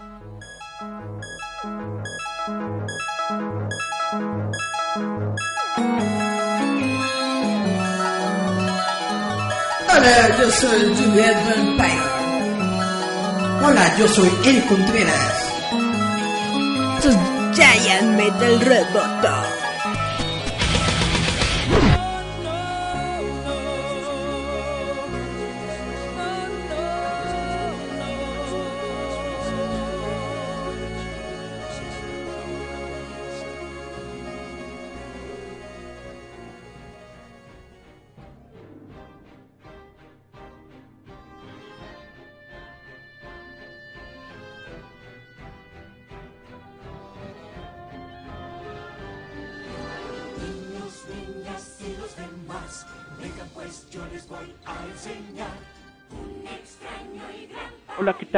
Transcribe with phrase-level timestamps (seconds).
[0.00, 0.16] Hola,
[10.38, 12.00] yo soy Juliet Vampire.
[13.62, 15.52] Hola, yo soy El Contreras.
[17.02, 17.16] Sus
[17.54, 19.59] Giant Metal Roboto.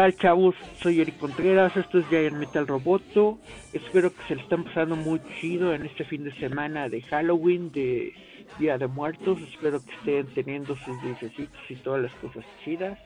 [0.02, 0.56] Tal, chavos?
[0.80, 3.38] Soy Eric Contreras, esto es Giant Metal Roboto.
[3.72, 7.70] Espero que se le estén pasando muy chido en este fin de semana de Halloween,
[7.70, 8.12] de
[8.58, 9.38] Día de Muertos.
[9.42, 12.98] Espero que estén teniendo sus dulcecitos y todas las cosas chidas.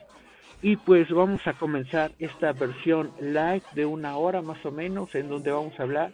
[0.62, 5.28] Y pues vamos a comenzar esta versión live de una hora más o menos, en
[5.28, 6.12] donde vamos a hablar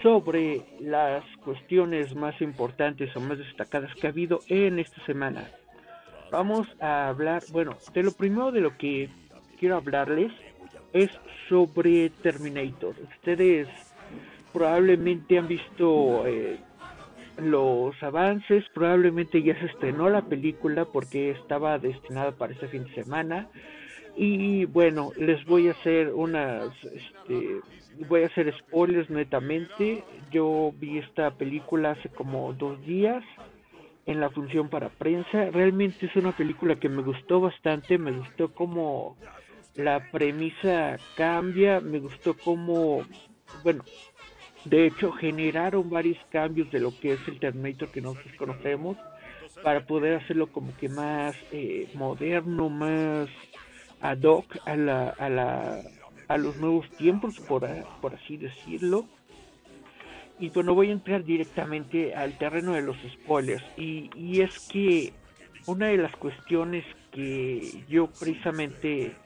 [0.00, 5.50] sobre las cuestiones más importantes o más destacadas que ha habido en esta semana.
[6.30, 9.08] Vamos a hablar, bueno, de lo primero de lo que
[9.60, 10.32] quiero hablarles
[10.94, 11.10] es
[11.48, 12.94] sobre Terminator.
[13.16, 13.68] Ustedes
[14.52, 16.58] probablemente han visto eh,
[17.36, 22.94] los avances, probablemente ya se estrenó la película porque estaba destinada para este fin de
[22.94, 23.48] semana.
[24.16, 27.60] Y bueno, les voy a hacer unas, este,
[28.08, 30.02] voy a hacer spoilers netamente.
[30.32, 33.22] Yo vi esta película hace como dos días
[34.06, 35.50] en la función para prensa.
[35.50, 39.16] Realmente es una película que me gustó bastante, me gustó como
[39.74, 43.04] la premisa cambia, me gustó como,
[43.62, 43.84] bueno,
[44.64, 48.96] de hecho generaron varios cambios de lo que es el Terminator que nosotros conocemos
[49.62, 53.28] para poder hacerlo como que más eh, moderno, más
[54.00, 55.80] ad hoc a la, a la
[56.30, 57.66] a los nuevos tiempos, por,
[58.00, 59.04] por así decirlo.
[60.38, 63.64] Y bueno, voy a entrar directamente al terreno de los spoilers.
[63.76, 65.12] Y, y es que
[65.66, 69.16] una de las cuestiones que yo precisamente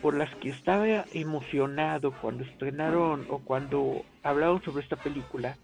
[0.00, 5.56] por las que estaba emocionado cuando estrenaron o cuando hablaron sobre esta película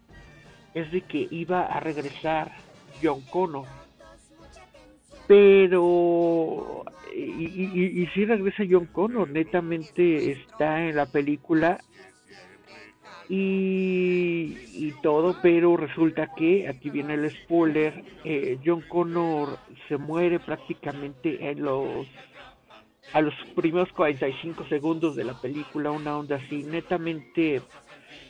[0.75, 2.53] es de que iba a regresar
[3.03, 3.67] John Connor.
[5.27, 6.85] Pero,
[7.15, 11.79] y, y, si regresa John Connor, netamente está en la película
[13.29, 19.59] y, y todo, pero resulta que, aquí viene el spoiler, eh, John Connor
[19.89, 22.07] se muere prácticamente en los
[23.15, 27.63] a los primeros 45 segundos de la película, una onda así, netamente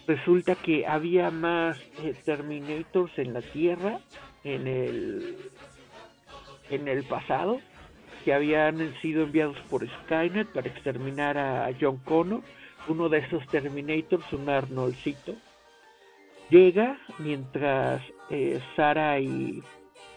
[0.06, 4.00] resulta que había más eh, Terminators en la Tierra
[4.44, 5.36] en el
[6.68, 7.60] en el pasado
[8.26, 12.42] que habían sido enviados por Skynet para exterminar a John Connor,
[12.88, 15.34] uno de esos Terminators, un Arnoldcito,
[16.50, 19.62] llega mientras eh, Sara y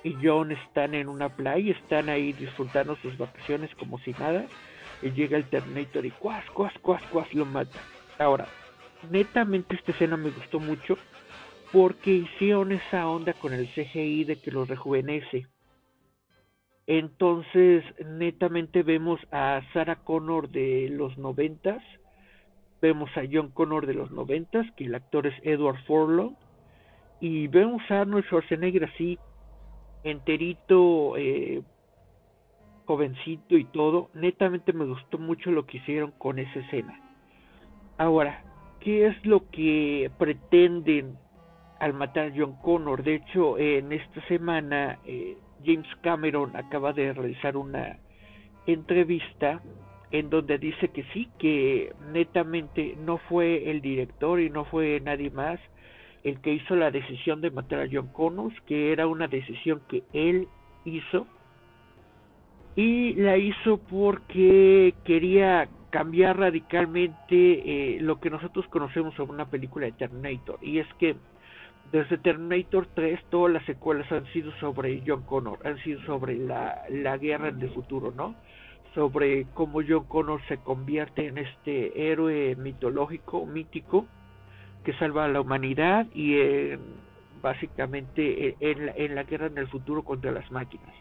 [0.03, 4.45] y John están en una playa, están ahí disfrutando sus vacaciones como si nada,
[5.01, 7.79] y llega el Terminator y cuas, cuas, cuas, cuas, lo mata.
[8.19, 8.47] Ahora,
[9.11, 10.97] netamente esta escena me gustó mucho
[11.71, 15.47] porque hicieron esa onda con el CGI de que lo rejuvenece.
[16.87, 21.83] Entonces, netamente vemos a Sarah Connor de los noventas,
[22.81, 26.35] vemos a John Connor de los noventas, que el actor es Edward Furlong,
[27.19, 29.19] y vemos a Arnold Schwarzenegger así
[30.07, 31.61] enterito, eh,
[32.85, 36.99] jovencito y todo, netamente me gustó mucho lo que hicieron con esa escena.
[37.97, 38.43] Ahora,
[38.79, 41.17] ¿qué es lo que pretenden
[41.79, 43.03] al matar a John Connor?
[43.03, 47.97] De hecho, en esta semana eh, James Cameron acaba de realizar una
[48.65, 49.61] entrevista
[50.11, 55.29] en donde dice que sí, que netamente no fue el director y no fue nadie
[55.29, 55.59] más
[56.23, 60.03] el que hizo la decisión de matar a John Connors, que era una decisión que
[60.13, 60.47] él
[60.85, 61.27] hizo
[62.75, 69.85] y la hizo porque quería cambiar radicalmente eh, lo que nosotros conocemos sobre una película
[69.85, 71.15] de Terminator y es que
[71.91, 76.83] desde Terminator 3 todas las secuelas han sido sobre John Connor, han sido sobre la,
[76.89, 78.35] la guerra en el futuro, ¿no?
[78.93, 84.05] Sobre cómo John Connor se convierte en este héroe mitológico, mítico,
[84.83, 86.37] que salva a la humanidad y
[87.41, 90.93] básicamente en la, guerra en el futuro contra las máquinas.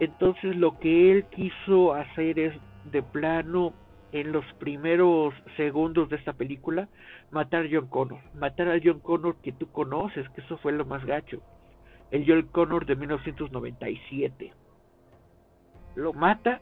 [0.00, 2.54] Entonces lo que él quiso hacer es
[2.90, 3.72] de plano
[4.12, 6.88] en los primeros segundos de esta película
[7.30, 10.84] matar a John Connor, matar a John Connor que tú conoces, que eso fue lo
[10.84, 11.40] más gacho,
[12.10, 14.52] el John Connor de 1997.
[15.94, 16.60] Lo mata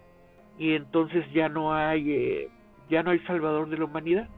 [0.59, 2.49] y entonces ya no hay eh,
[2.89, 4.29] ya no hay salvador de la humanidad.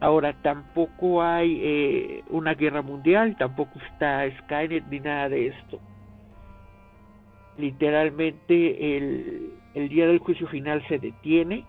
[0.00, 5.80] Ahora tampoco hay eh, una guerra mundial, tampoco está Skynet ni nada de esto.
[7.56, 11.64] Literalmente el, el día del juicio final se detiene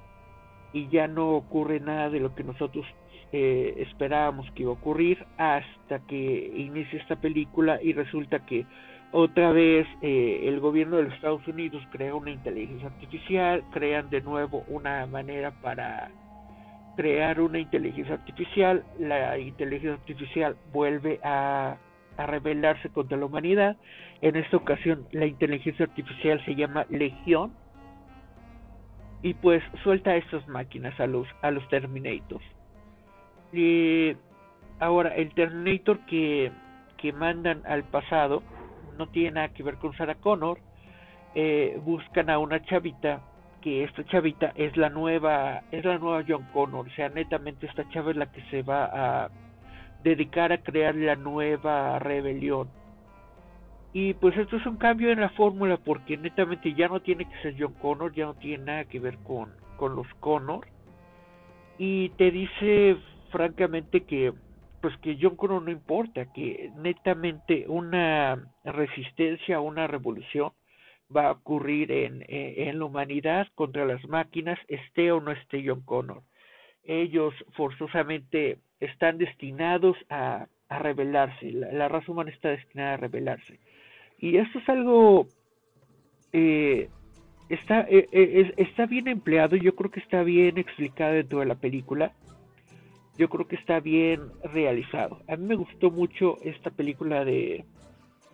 [0.73, 2.85] y ya no ocurre nada de lo que nosotros
[3.31, 8.65] eh, esperábamos que iba a ocurrir hasta que inicia esta película y resulta que
[9.11, 14.21] otra vez eh, el gobierno de los Estados Unidos crea una inteligencia artificial, crean de
[14.21, 16.11] nuevo una manera para
[16.95, 21.77] crear una inteligencia artificial, la inteligencia artificial vuelve a,
[22.17, 23.77] a rebelarse contra la humanidad,
[24.21, 27.53] en esta ocasión la inteligencia artificial se llama Legión
[29.21, 32.43] y pues suelta a estas máquinas a los, a los Terminators.
[33.51, 34.15] Y
[34.79, 36.51] ahora el Terminator que,
[36.97, 38.43] que mandan al pasado
[38.97, 40.59] no tiene nada que ver con Sarah Connor,
[41.35, 43.21] eh, buscan a una chavita
[43.61, 47.87] que esta chavita es la nueva es la nueva John Connor, o sea, netamente esta
[47.89, 49.29] chava es la que se va a
[50.03, 52.69] dedicar a crear la nueva rebelión.
[53.91, 57.41] Y pues esto es un cambio en la fórmula porque netamente ya no tiene que
[57.41, 60.67] ser John Connor, ya no tiene nada que ver con, con los Connor.
[61.77, 62.97] Y te dice
[63.31, 64.33] francamente que
[64.81, 70.51] pues que John Connor no importa, que netamente una resistencia, una revolución
[71.15, 75.81] va a ocurrir en, en, la humanidad contra las máquinas, esté o no esté John
[75.81, 76.21] Connor.
[76.83, 83.59] Ellos forzosamente están destinados a, a rebelarse, la, raza humana está destinada a rebelarse.
[84.17, 85.27] Y esto es algo...
[86.31, 86.89] Eh,
[87.49, 91.55] está, eh, eh, está bien empleado, yo creo que está bien explicado dentro de la
[91.55, 92.13] película
[93.19, 95.21] yo creo que está bien realizado.
[95.27, 97.65] A mí me gustó mucho esta película de,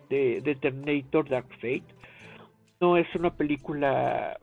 [0.08, 1.82] de, Terminator Dark Fate.
[2.80, 4.38] No es una película,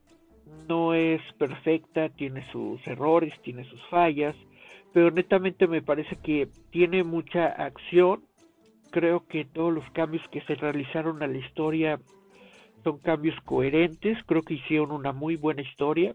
[0.68, 4.36] no es perfecta, tiene sus errores, tiene sus fallas,
[4.94, 8.24] pero netamente me parece que tiene mucha acción.
[8.92, 12.00] Creo que todos los cambios que se realizaron a la historia
[12.84, 16.14] son cambios coherentes, creo que hicieron una muy buena historia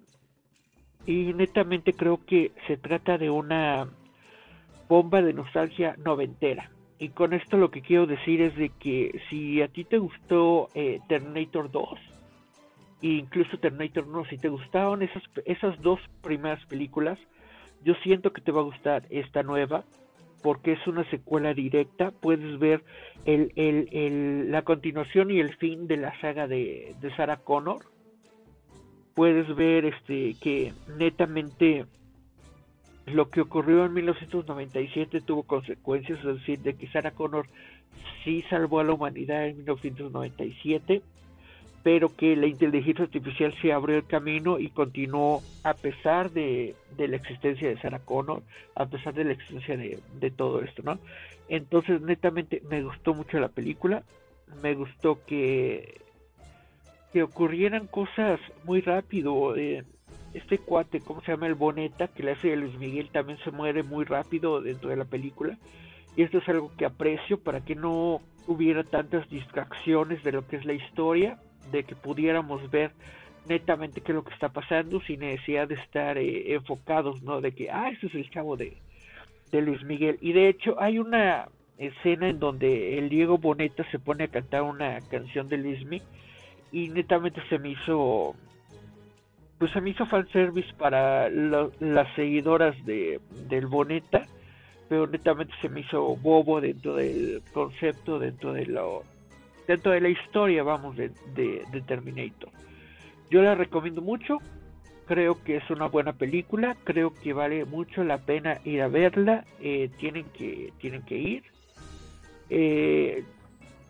[1.06, 3.88] y netamente creo que se trata de una
[4.88, 6.70] bomba de nostalgia noventera.
[6.98, 10.68] Y con esto lo que quiero decir es de que si a ti te gustó
[10.74, 11.98] eh, Terminator 2,
[13.02, 17.18] e incluso Terminator 1, si te gustaron esas, esas dos primeras películas,
[17.84, 19.84] yo siento que te va a gustar esta nueva,
[20.42, 22.82] porque es una secuela directa, puedes ver
[23.24, 27.84] el, el, el, la continuación y el fin de la saga de, de Sarah Connor,
[29.14, 31.86] puedes ver este que netamente
[33.12, 37.46] lo que ocurrió en 1997 tuvo consecuencias, es decir, de que Sarah Connor
[38.25, 41.02] sí salvó a la humanidad en 1997,
[41.82, 47.16] pero que la inteligencia artificial se abrió el camino y continuó a pesar de, la
[47.16, 48.43] existencia de Sarah Connor,
[48.75, 50.99] a pesar de la existencia de, de, todo esto, ¿no?
[51.49, 54.02] Entonces, netamente, me gustó mucho la película,
[54.62, 56.00] me gustó que,
[57.12, 59.56] que ocurrieran cosas muy rápido.
[59.56, 59.84] Eh,
[60.38, 61.46] este cuate, ¿cómo se llama?
[61.46, 64.97] El Boneta, que le hace a Luis Miguel, también se muere muy rápido dentro de
[64.97, 65.59] la película.
[66.16, 70.57] Y esto es algo que aprecio para que no hubiera tantas distracciones de lo que
[70.57, 71.38] es la historia,
[71.71, 72.92] de que pudiéramos ver
[73.47, 77.40] netamente qué es lo que está pasando sin necesidad de estar eh, enfocados, ¿no?
[77.40, 78.76] De que, ah, este es el chavo de,
[79.52, 80.18] de Luis Miguel.
[80.21, 84.62] Y de hecho hay una escena en donde el Diego Boneta se pone a cantar
[84.62, 86.07] una canción de Luis Miguel
[86.73, 88.35] y netamente se me hizo
[89.58, 94.24] pues se me hizo fanservice para las seguidoras de del Boneta,
[94.88, 99.02] pero netamente se me hizo bobo dentro del concepto, dentro de lo
[99.66, 102.48] dentro de la historia, vamos, de, de, Terminator.
[103.30, 104.38] Yo la recomiendo mucho,
[105.06, 109.44] creo que es una buena película, creo que vale mucho la pena ir a verla,
[109.60, 111.42] eh, tienen que tienen que ir.
[112.48, 113.24] Eh,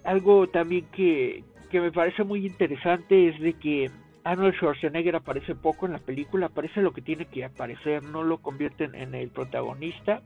[0.03, 3.91] algo también que, que me parece muy interesante es de que
[4.25, 8.39] Arnold Schwarzenegger aparece poco en la película, aparece lo que tiene que aparecer, no lo
[8.39, 10.23] convierten en el protagonista.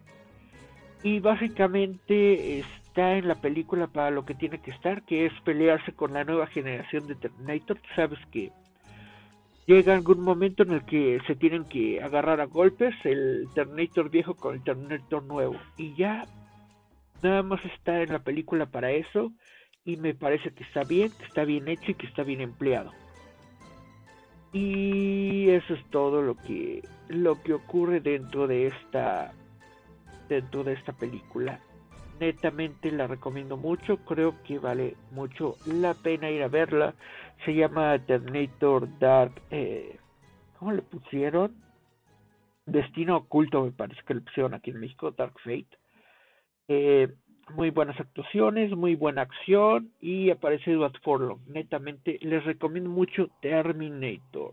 [1.03, 5.93] Y básicamente está en la película para lo que tiene que estar, que es pelearse
[5.93, 7.79] con la nueva generación de Terminator.
[7.97, 8.53] Sabes que
[9.67, 14.35] llega algún momento en el que se tienen que agarrar a golpes el Terminator viejo
[14.35, 15.57] con el Terminator nuevo.
[15.77, 16.25] Y ya
[17.23, 19.33] nada más está en la película para eso.
[19.85, 22.93] Y me parece que está bien, que está bien hecho y que está bien empleado.
[24.53, 29.33] Y eso es todo lo que lo que ocurre dentro de esta
[30.29, 31.61] dentro de esta película.
[32.21, 36.95] Netamente la recomiendo mucho, creo que vale mucho la pena ir a verla.
[37.45, 39.99] Se llama Terminator Dark, eh,
[40.59, 41.55] ¿cómo le pusieron?
[42.67, 45.79] Destino Oculto, me parece que le pusieron aquí en México, Dark Fate.
[46.69, 47.13] Eh,
[47.55, 51.39] muy buenas actuaciones, muy buena acción y aparece Edward Forlong.
[51.49, 54.53] Netamente les recomiendo mucho Terminator.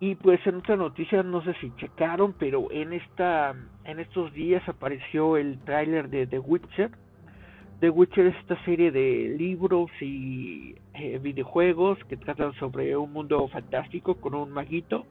[0.00, 4.66] Y pues en otra noticia, no sé si checaron, pero en esta en estos días
[4.68, 6.90] apareció el tráiler de The Witcher.
[7.80, 13.46] The Witcher es esta serie de libros y eh, videojuegos que tratan sobre un mundo
[13.48, 15.04] fantástico con un maguito.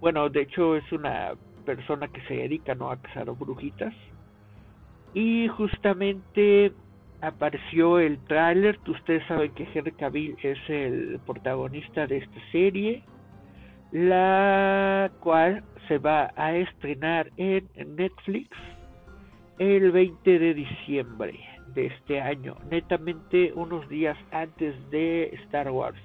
[0.00, 1.34] Bueno, de hecho es una
[1.68, 2.90] persona que se dedica ¿no?
[2.90, 3.92] a cazar brujitas.
[5.12, 6.72] Y justamente
[7.20, 8.78] apareció el tráiler.
[8.86, 13.04] Ustedes saben que Henry Cavill es el protagonista de esta serie
[13.90, 18.50] la cual se va a estrenar en Netflix
[19.58, 21.40] el 20 de diciembre
[21.74, 25.98] de este año, netamente unos días antes de Star Wars.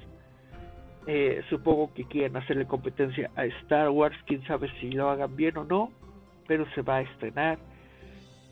[1.05, 5.57] Eh, supongo que quieren hacerle competencia a Star Wars, quién sabe si lo hagan bien
[5.57, 5.91] o no,
[6.47, 7.59] pero se va a estrenar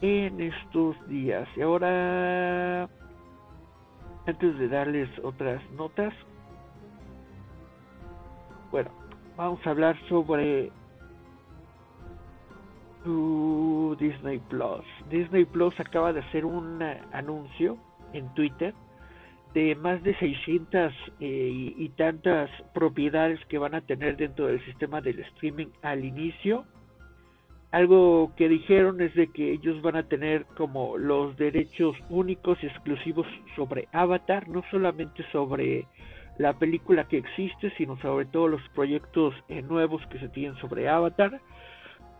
[0.01, 1.47] en estos días.
[1.55, 2.89] Y ahora,
[4.25, 6.13] antes de darles otras notas,
[8.69, 8.89] bueno,
[9.37, 10.71] vamos a hablar sobre
[13.97, 14.85] Disney Plus.
[15.09, 16.81] Disney Plus acaba de hacer un
[17.13, 17.77] anuncio
[18.13, 18.73] en Twitter
[19.53, 25.01] de más de 600 eh, y, tantas propiedades que van a tener dentro del sistema
[25.01, 26.65] del streaming al inicio.
[27.71, 32.67] Algo que dijeron es de que ellos van a tener como los derechos únicos y
[32.67, 35.85] exclusivos sobre Avatar, no solamente sobre
[36.37, 40.89] la película que existe, sino sobre todo los proyectos eh, nuevos que se tienen sobre
[40.89, 41.39] Avatar.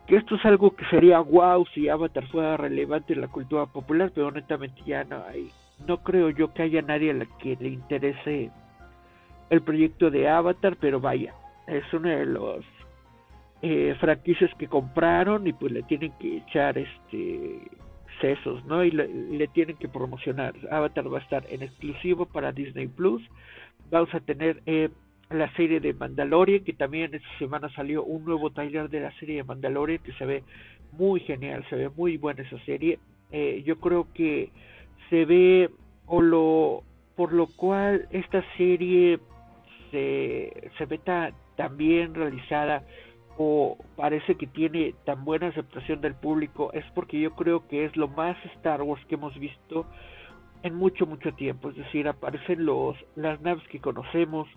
[0.07, 4.11] Que esto es algo que sería wow si Avatar fuera relevante en la cultura popular,
[4.13, 5.50] pero honestamente ya no hay.
[5.88, 8.51] No creo yo que haya nadie a la que le interese
[9.50, 11.33] el proyecto de Avatar, pero vaya,
[11.67, 12.65] es uno de los
[13.61, 17.59] eh, franquicias que compraron y pues le tienen que echar este
[18.19, 18.83] sesos, ¿no?
[18.83, 20.53] Y le, tienen que promocionar.
[20.69, 23.21] Avatar va a estar en exclusivo para Disney Plus
[23.91, 24.89] vamos a tener eh,
[25.29, 29.38] la serie de Mandalorian, que también esta semana salió un nuevo trailer de la serie
[29.38, 30.43] de Mandalorian, que se ve
[30.93, 33.00] muy genial, se ve muy buena esa serie.
[33.31, 34.50] Eh, yo creo que
[35.12, 35.70] se ve,
[36.08, 36.84] o lo,
[37.15, 39.20] por lo cual esta serie
[39.91, 41.36] se, se ve tan,
[41.77, 42.84] bien realizada
[43.38, 47.96] o parece que tiene tan buena aceptación del público es porque yo creo que es
[47.96, 49.86] lo más Star Wars que hemos visto
[50.63, 51.70] en mucho, mucho tiempo.
[51.70, 54.48] Es decir, aparecen los, las naves que conocemos,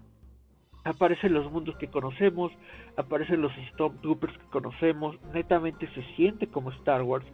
[0.84, 2.52] aparecen los mundos que conocemos,
[2.96, 5.16] aparecen los Stormtroopers que conocemos.
[5.34, 7.26] Netamente se siente como Star Wars,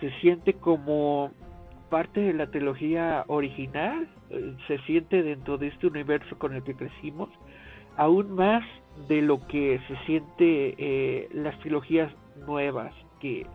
[0.00, 1.30] se siente como
[1.92, 6.74] parte de la trilogía original, eh, se siente dentro de este universo con el que
[6.74, 7.28] crecimos,
[7.98, 8.64] aún más
[9.08, 12.10] de lo que se siente eh, las trilogías
[12.46, 13.46] nuevas que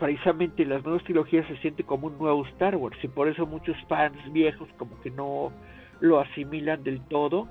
[0.00, 3.76] precisamente las nuevas trilogías se siente como un nuevo Star Wars y por eso muchos
[3.88, 5.52] fans viejos como que no
[6.00, 7.46] lo asimilan del todo.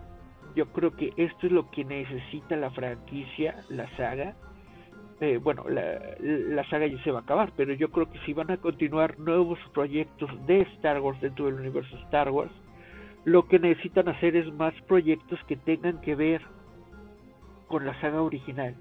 [0.58, 4.36] Yo creo que esto es lo que necesita la franquicia, la saga.
[5.24, 8.52] Eh, bueno, la, saga ya se va a acabar, pero yo creo que si van
[8.52, 12.52] a continuar nuevos proyectos de Star Wars dentro del universo Star Wars,
[13.24, 16.42] lo que necesitan hacer es más proyectos que tengan que ver
[17.68, 18.76] con la saga original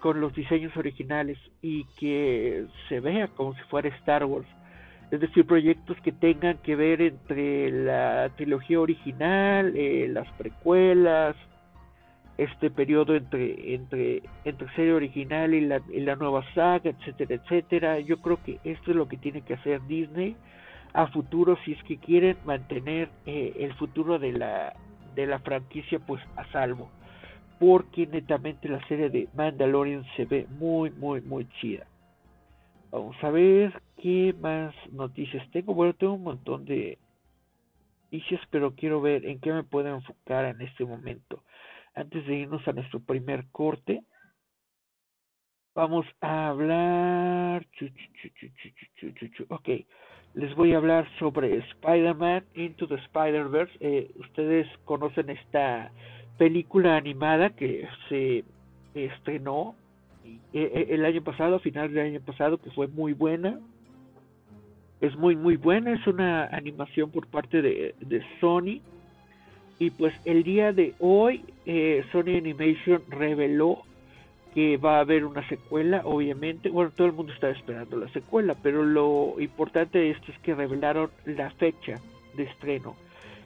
[0.00, 4.46] con, los diseños originales y que se vea como si fuera Star Wars.
[5.10, 11.34] Es decir, proyectos que tengan que ver entre la trilogía original, eh, las precuelas,
[12.38, 18.00] este periodo entre entre entre serie original y la, y la nueva saga, etcétera, etcétera.
[18.00, 20.36] Yo creo que esto es lo que tiene que hacer Disney
[20.92, 24.74] a futuro si es que quieren mantener eh, el futuro de la
[25.14, 26.90] de la franquicia pues a salvo
[27.58, 31.86] porque netamente la serie de Mandalorian se ve muy, muy, muy chida.
[32.90, 35.74] Vamos a ver qué más noticias tengo.
[35.74, 36.98] Bueno, tengo un montón de
[38.04, 41.42] noticias, pero quiero ver en qué me puedo enfocar en este momento.
[41.96, 44.02] Antes de irnos a nuestro primer corte,
[45.74, 47.66] vamos a hablar.
[49.48, 49.68] Ok,
[50.34, 53.72] les voy a hablar sobre Spider-Man Into the Spider-Verse.
[53.80, 55.90] Eh, ustedes conocen esta
[56.36, 58.44] película animada que se
[58.94, 59.74] estrenó
[60.52, 63.58] e, e, el año pasado, a finales del año pasado, que fue muy buena.
[65.00, 68.82] es muy muy buena, es una animación por parte de, de Sony.
[69.78, 73.82] Y pues el día de hoy eh, Sony Animation reveló
[74.54, 76.70] que va a haber una secuela, obviamente.
[76.70, 80.54] Bueno, todo el mundo está esperando la secuela, pero lo importante de esto es que
[80.54, 82.00] revelaron la fecha
[82.34, 82.96] de estreno.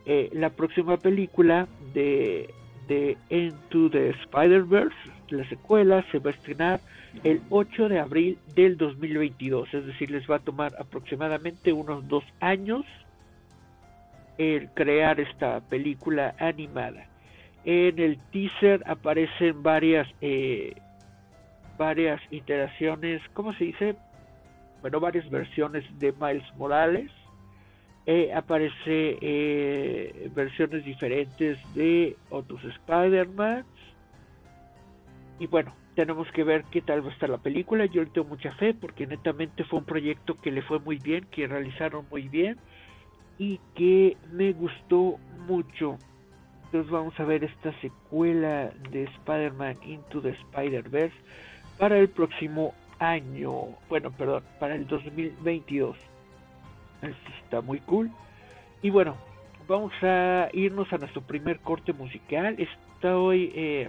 [0.06, 2.48] Eh, la próxima película de,
[2.86, 4.94] de Into the Spider-Verse,
[5.30, 6.80] la secuela, se va a estrenar
[7.24, 9.74] el 8 de abril del 2022.
[9.74, 12.84] Es decir, les va a tomar aproximadamente unos dos años
[14.74, 17.06] crear esta película animada.
[17.64, 20.74] En el teaser aparecen varias eh,
[21.76, 23.96] varias iteraciones, ¿cómo se dice?
[24.80, 27.10] Bueno, varias versiones de Miles Morales.
[28.06, 33.64] Eh, aparece eh, versiones diferentes de otros Spider-Man.
[35.38, 37.84] Y bueno, tenemos que ver qué tal va a estar la película.
[37.86, 41.26] Yo le tengo mucha fe porque netamente fue un proyecto que le fue muy bien,
[41.30, 42.58] que realizaron muy bien
[43.40, 45.18] y que me gustó
[45.48, 45.96] mucho.
[46.66, 51.16] Entonces vamos a ver esta secuela de Spider-Man Into the Spider-Verse
[51.78, 53.68] para el próximo año.
[53.88, 55.96] Bueno, perdón, para el 2022.
[57.00, 58.10] Esto está muy cool.
[58.82, 59.16] Y bueno,
[59.66, 62.56] vamos a irnos a nuestro primer corte musical.
[62.58, 63.88] Estoy eh,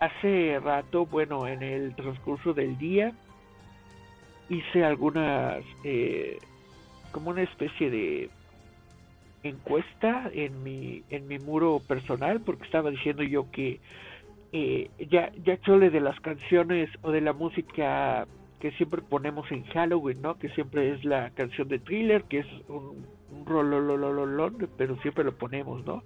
[0.00, 3.12] hace rato, bueno, en el transcurso del día,
[4.48, 6.38] hice algunas, eh,
[7.12, 8.30] como una especie de
[9.42, 13.80] encuesta en mi, en mi muro personal, porque estaba diciendo yo que
[14.52, 18.26] eh, ya, ya chole de las canciones o de la música
[18.58, 20.38] que siempre ponemos en Halloween, ¿no?
[20.38, 25.32] Que siempre es la canción de Thriller, que es un, un rolololololón, pero siempre lo
[25.32, 26.02] ponemos, ¿no?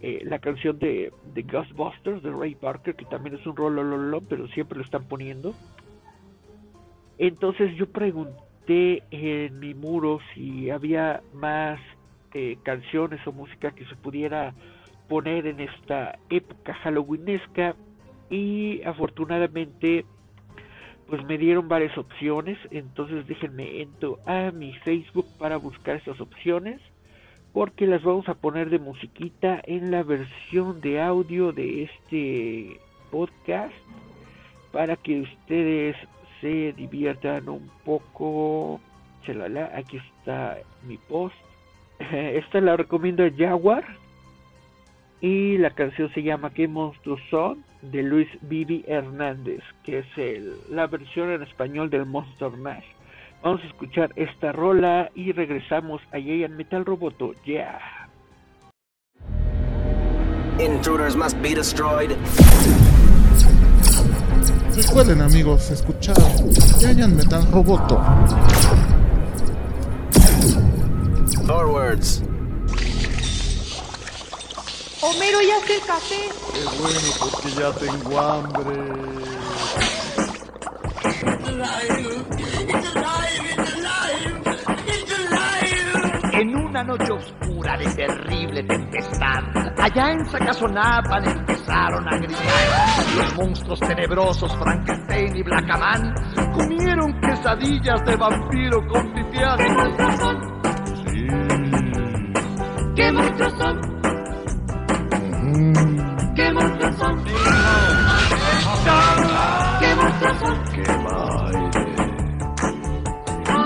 [0.00, 4.46] Eh, la canción de, de Ghostbusters de Ray Parker, que también es un rolololón, pero
[4.48, 5.54] siempre lo están poniendo.
[7.18, 11.80] Entonces yo pregunté en mi muro si había más
[12.38, 14.52] eh, canciones o música que se pudiera
[15.08, 17.74] poner en esta época halloweenesca
[18.28, 20.04] y afortunadamente
[21.08, 22.58] pues me dieron varias opciones.
[22.70, 26.78] Entonces déjenme entro a mi facebook para buscar esas opciones
[27.54, 32.78] porque las vamos a poner de musiquita en la versión de audio de este
[33.10, 33.72] podcast
[34.72, 35.96] para que ustedes
[36.42, 38.78] se diviertan un poco.
[39.24, 41.45] Chalala, aquí está mi post
[42.12, 43.84] esta la recomiendo a Jaguar
[45.20, 47.64] y la canción se llama ¿Qué monstruos son?
[47.82, 52.84] de Luis Vivi Hernández, que es el, la versión en español del Monster Mash.
[53.42, 57.34] Vamos a escuchar esta rola y regresamos a Giant Metal Roboto.
[57.44, 57.78] Yeah.
[60.58, 62.10] Intruders must be destroyed.
[64.74, 66.16] Recuerden amigos, escuchar
[66.80, 68.00] Giant Metal Roboto.
[71.46, 72.22] Forwards.
[75.00, 76.28] Homero ya hace el café.
[76.52, 78.74] Qué bueno, porque ya tengo hambre.
[86.32, 89.44] En una noche oscura de terrible tempestad,
[89.78, 93.16] allá en Sacazonapan empezaron a gritar.
[93.16, 96.12] Los monstruos tenebrosos Frankenstein y Blackaman
[96.52, 100.65] comieron quesadillas de vampiro con pipián.
[102.94, 103.80] ¿Qué monstruos son?
[106.34, 107.24] ¿Qué monstruos son?
[109.80, 110.64] ¿Qué monstruos son?
[110.72, 111.86] ¡Qué baile!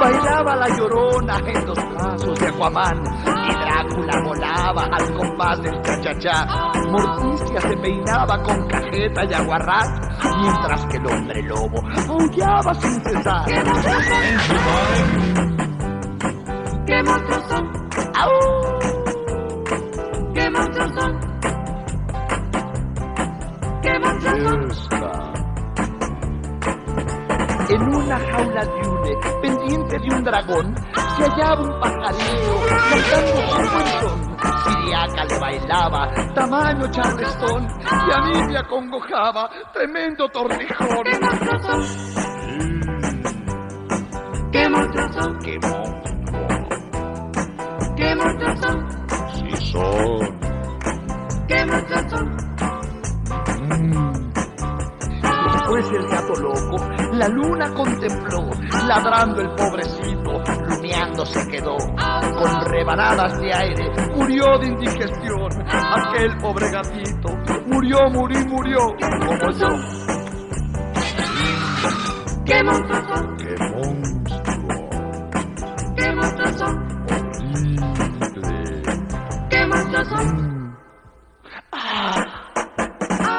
[0.00, 6.46] Bailaba la llorona en los brazos de Aquaman y Drácula volaba al compás del chachachá.
[6.88, 9.90] Morticia se peinaba con cajeta y aguarrás,
[10.40, 13.44] mientras que el hombre lobo aullaba sin cesar.
[13.44, 15.69] ¿Qué monstruos son?
[17.00, 17.64] ¿Qué monstruos son?
[18.14, 18.30] ¡Au!
[20.34, 21.12] ¿Qué monstruos son?
[23.80, 25.08] ¿Qué monstruos son?
[27.70, 30.74] En una jaula de hule, pendiente de un dragón,
[31.16, 33.62] se hallaba un pajarito cantando su
[34.02, 34.20] son.
[34.64, 36.00] Siriaca le bailaba,
[36.34, 41.04] tamaño charlestón, y a mí me acongojaba, tremendo torrijón.
[41.04, 41.80] ¿Qué monstruos son?
[44.52, 45.38] ¿Qué monstruos son?
[45.38, 45.99] ¿Qué monstruos son?
[48.20, 50.38] Sí son.
[51.48, 51.58] ¿Qué
[52.10, 52.26] son?
[53.68, 54.30] Mm.
[55.52, 56.76] Después el gato loco,
[57.12, 58.50] la luna contempló,
[58.86, 61.76] ladrando el pobrecito, lumeando se quedó.
[61.78, 65.48] Con rebanadas de aire, murió de indigestión.
[65.68, 67.28] Aquel pobre gatito,
[67.66, 68.78] murió, murió, murió,
[69.26, 69.68] como yo.
[72.44, 73.36] ¿Qué monstruos son?
[73.36, 74.90] ¡Qué monstruo!
[75.96, 76.79] ¿Qué monstruos
[79.90, 80.76] Mm.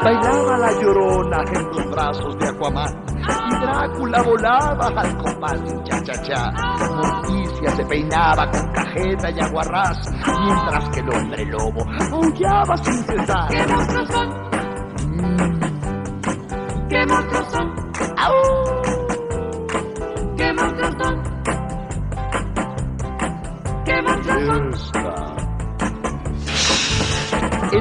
[0.03, 6.51] Bailaba la llorona en los brazos de Aquaman y Drácula volaba al compás de cha-cha-cha.
[6.95, 13.47] Morticia se peinaba con cajeta y aguarrás, mientras que el hombre lobo aullaba sin cesar.
[13.47, 14.29] ¿Qué monstruos son?
[16.89, 17.91] ¿Qué monstruos son?
[18.83, 18.90] ¿Qué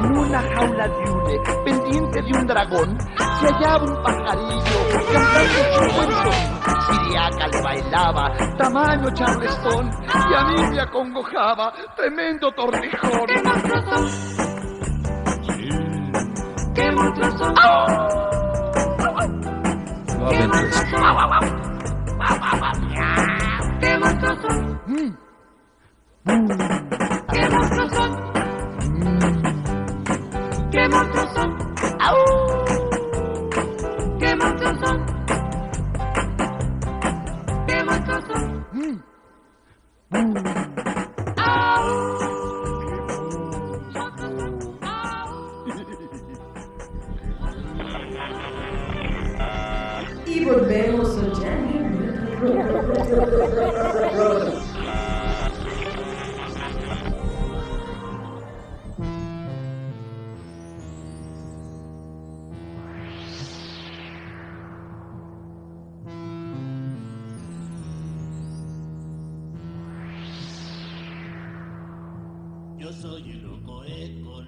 [0.03, 2.97] En una jaula de hule, pendiente de un dragón,
[3.39, 4.79] se hallaba un pajarillo
[5.13, 6.39] cantando su buen son.
[6.87, 8.23] Siriaca le bailaba,
[8.57, 9.91] tamaño charlestón,
[10.29, 13.27] y a mí me acongojaba, tremendo tortijón.
[13.27, 14.09] ¿Qué monstruos son?
[15.43, 15.69] Sí.
[16.73, 17.53] ¿Qué monstruos son?
[20.17, 20.97] Nuevamente esto.
[23.79, 24.81] ¿Qué monstruos son?
[26.25, 27.10] ¿Qué monstruos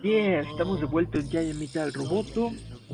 [0.02, 2.52] Bien, estamos de vuelta en Giant Metal Roboto.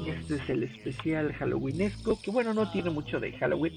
[0.07, 3.73] Este es el especial Halloweenesco, que bueno, no tiene mucho de Halloween,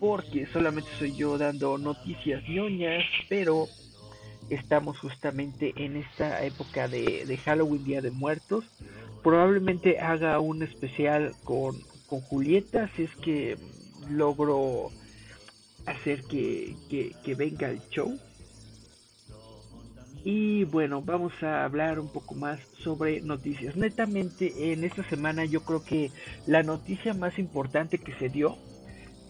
[0.00, 3.68] porque solamente soy yo dando noticias ñoñas, pero
[4.48, 8.64] estamos justamente en esta época de, Halloween, Día de Muertos.
[9.22, 13.58] Probablemente haga un especial con, con Julieta, si es que
[14.08, 14.90] logro
[15.84, 18.18] hacer que, que, que venga el show.
[20.24, 23.76] Y bueno, vamos a hablar un poco más sobre noticias.
[23.76, 26.10] Netamente, en esta semana yo creo que
[26.46, 28.56] la noticia más importante que se dio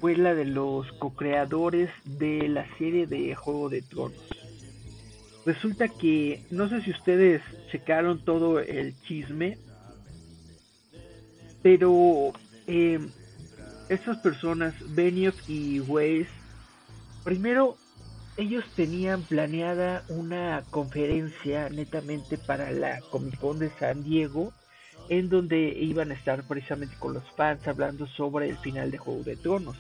[0.01, 4.19] fue la de los co-creadores de la serie de Juego de Tronos.
[5.45, 9.59] Resulta que, no sé si ustedes checaron todo el chisme,
[11.63, 12.33] pero
[12.67, 12.99] eh,
[13.89, 16.29] estas personas, Benioff y Weiss,
[17.25, 17.77] primero
[18.37, 24.53] ellos tenían planeada una conferencia netamente para la Comic Con de San Diego,
[25.09, 29.25] en donde iban a estar precisamente con los fans hablando sobre el final de Juego
[29.25, 29.77] de Tronos.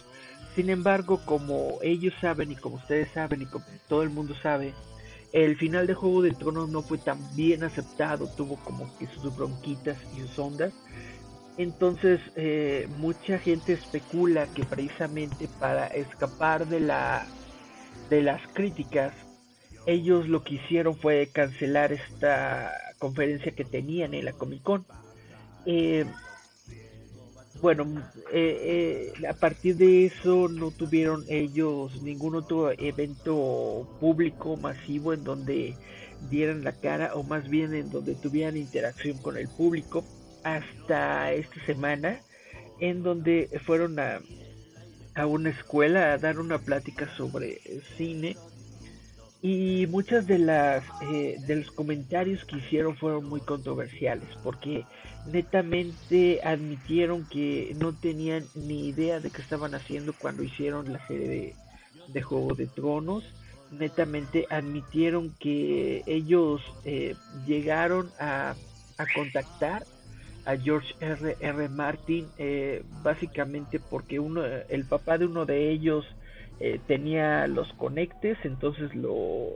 [0.54, 4.74] Sin embargo, como ellos saben y como ustedes saben y como todo el mundo sabe,
[5.32, 9.34] el final de Juego de Tronos no fue tan bien aceptado, tuvo como que sus
[9.36, 10.72] bronquitas y sus ondas.
[11.56, 17.26] Entonces, eh, mucha gente especula que precisamente para escapar de la
[18.08, 19.12] de las críticas,
[19.86, 24.84] ellos lo que hicieron fue cancelar esta conferencia que tenían en la Comic Con.
[25.64, 26.04] Eh,
[27.60, 35.12] bueno, eh, eh, a partir de eso no tuvieron ellos ningún otro evento público masivo
[35.12, 35.76] en donde
[36.30, 40.04] dieran la cara o más bien en donde tuvieran interacción con el público
[40.42, 42.20] hasta esta semana
[42.80, 44.20] en donde fueron a,
[45.14, 47.60] a una escuela a dar una plática sobre
[47.96, 48.36] cine.
[49.42, 54.84] Y muchas de las eh, de los comentarios que hicieron fueron muy controversiales porque
[55.26, 61.28] netamente admitieron que no tenían ni idea de qué estaban haciendo cuando hicieron la serie
[61.28, 61.54] de,
[62.08, 63.24] de Juego de Tronos
[63.70, 67.14] netamente admitieron que ellos eh,
[67.46, 68.54] llegaron a,
[68.98, 69.86] a contactar
[70.44, 71.36] a George R.
[71.40, 71.68] R.
[71.68, 76.04] Martin eh, básicamente porque uno el papá de uno de ellos
[76.58, 79.50] eh, tenía los conectes entonces lo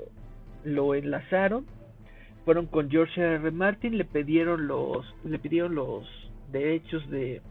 [0.63, 1.67] lo enlazaron
[2.45, 3.37] fueron con George R.
[3.37, 3.51] R.
[3.51, 6.07] Martin le pidieron los le pidieron los
[6.53, 7.43] derechos de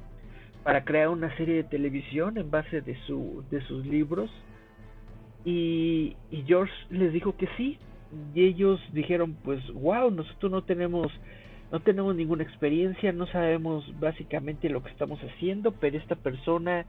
[0.64, 4.30] para crear una serie de televisión en base de su de sus libros
[5.46, 7.78] y, George les dijo que sí
[8.34, 11.12] y ellos dijeron pues wow nosotros no tenemos
[11.72, 16.86] no tenemos ninguna experiencia, no sabemos básicamente lo que estamos haciendo, pero esta persona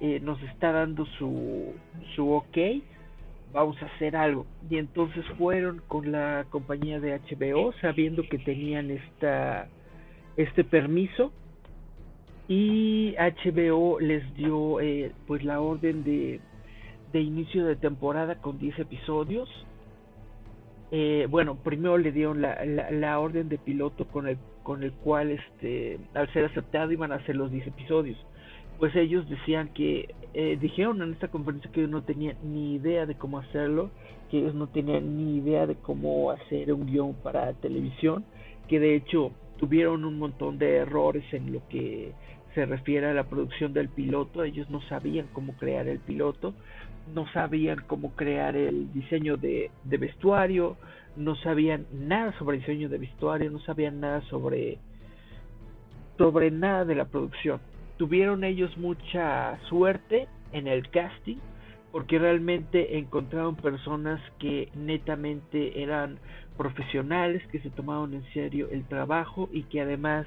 [0.00, 1.74] eh, nos está dando su,
[2.14, 2.56] su ok,
[3.52, 4.46] vamos a hacer algo.
[4.68, 9.68] Y entonces fueron con la compañía de HBO sabiendo que tenían esta,
[10.36, 11.32] este permiso
[12.48, 16.40] y HBO les dio eh, pues la orden de,
[17.12, 19.48] de inicio de temporada con 10 episodios
[20.90, 24.92] eh, bueno, primero le dieron la, la, la, orden de piloto con el, con el
[24.92, 28.16] cual, este, al ser aceptado, iban a hacer los 10 episodios.
[28.78, 33.06] Pues ellos decían que, eh, dijeron en esta conferencia que ellos no tenían ni idea
[33.06, 33.90] de cómo hacerlo,
[34.30, 38.24] que ellos no tenían ni idea de cómo hacer un guion para televisión,
[38.68, 42.12] que de hecho tuvieron un montón de errores en lo que
[42.54, 46.54] se refiere a la producción del piloto, ellos no sabían cómo crear el piloto,
[47.14, 50.76] no sabían cómo crear el diseño de, de vestuario,
[51.16, 54.78] no sabían nada sobre diseño de vestuario, no sabían nada sobre
[56.16, 57.60] sobre nada de la producción.
[57.98, 61.36] Tuvieron ellos mucha suerte en el casting
[61.92, 66.18] porque realmente encontraron personas que netamente eran
[66.56, 70.26] profesionales, que se tomaron en serio el trabajo y que además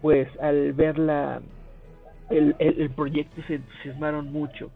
[0.00, 1.42] pues al ver la,
[2.30, 4.70] el, el, proyecto se entusiasmaron mucho.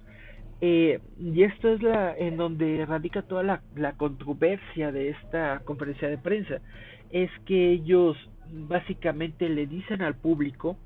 [0.61, 6.09] Eh, y esto es la en donde radica toda la, la, controversia de esta conferencia
[6.09, 6.61] de prensa.
[7.11, 8.16] Es que ellos
[8.50, 10.76] básicamente le dicen al público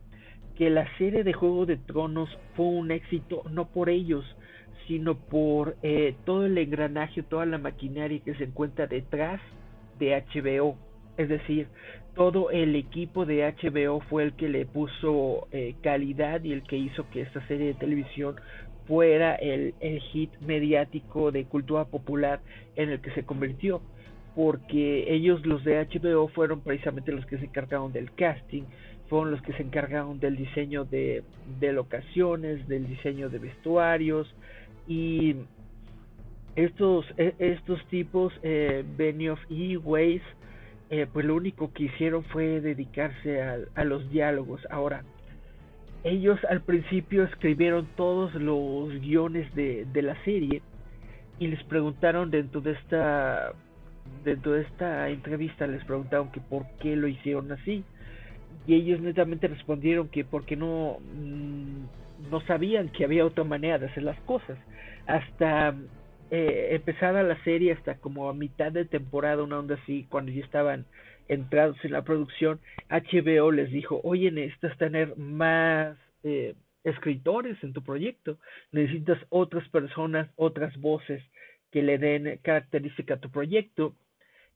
[0.58, 4.24] que la serie de Juego de Tronos fue un éxito no por ellos,
[4.88, 9.40] sino por eh, todo el engranaje, toda la maquinaria que se encuentra detrás
[10.00, 10.76] de HBO.
[11.16, 11.68] Es decir,
[12.16, 16.76] todo el equipo de HBO fue el que le puso eh, calidad y el que
[16.76, 18.34] hizo que esta serie de televisión
[18.88, 22.40] fuera el, el hit mediático de cultura popular
[22.74, 23.80] en el que se convirtió
[24.38, 28.62] porque ellos los de HBO fueron precisamente los que se encargaron del casting,
[29.08, 31.22] fueron los que se encargaron del diseño de,
[31.58, 34.34] de locaciones, del diseño de vestuarios
[34.86, 35.36] y
[36.56, 40.22] estos e, estos tipos eh, Benioff y Weiss
[40.90, 44.60] eh, pues lo único que hicieron fue dedicarse a, a los diálogos.
[44.70, 45.04] Ahora
[46.04, 50.62] ellos al principio escribieron todos los guiones de, de la serie
[51.38, 53.52] y les preguntaron dentro de esta
[54.24, 57.84] dentro de esta entrevista les preguntaron que por qué lo hicieron así
[58.66, 61.84] y ellos netamente respondieron que porque no mmm,
[62.30, 64.58] no sabían que había otra manera de hacer las cosas.
[65.06, 65.74] Hasta
[66.30, 70.44] eh, empezada la serie hasta como a mitad de temporada una onda así cuando ya
[70.44, 70.84] estaban
[71.28, 77.82] entrados en la producción HBO les dijo oye necesitas tener más eh, escritores en tu
[77.82, 78.38] proyecto.
[78.72, 81.22] Necesitas otras personas otras voces
[81.70, 83.94] que le den característica a tu proyecto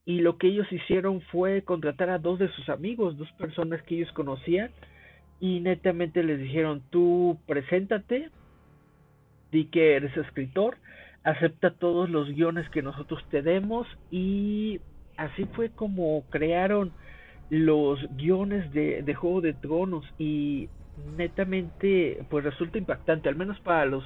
[0.05, 3.97] y lo que ellos hicieron fue contratar a dos de sus amigos, dos personas que
[3.97, 4.71] ellos conocían
[5.41, 8.31] y netamente les dijeron tú preséntate,
[9.53, 10.77] di que eres escritor,
[11.23, 14.81] acepta todos los guiones que nosotros te demos y
[15.17, 16.93] así fue como crearon
[17.51, 20.69] los guiones de, de Juego de Tronos y
[21.17, 24.05] netamente pues resulta impactante, al menos para los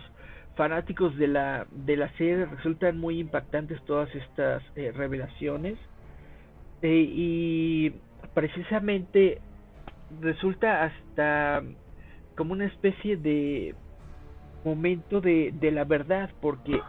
[0.57, 5.79] fanáticos de la, de la serie resultan muy impactantes todas estas eh, revelaciones
[6.83, 7.92] eh, y
[8.35, 9.40] precisamente
[10.21, 11.62] resulta hasta
[12.37, 13.75] como una especie de
[14.64, 16.81] momento de, de la verdad porque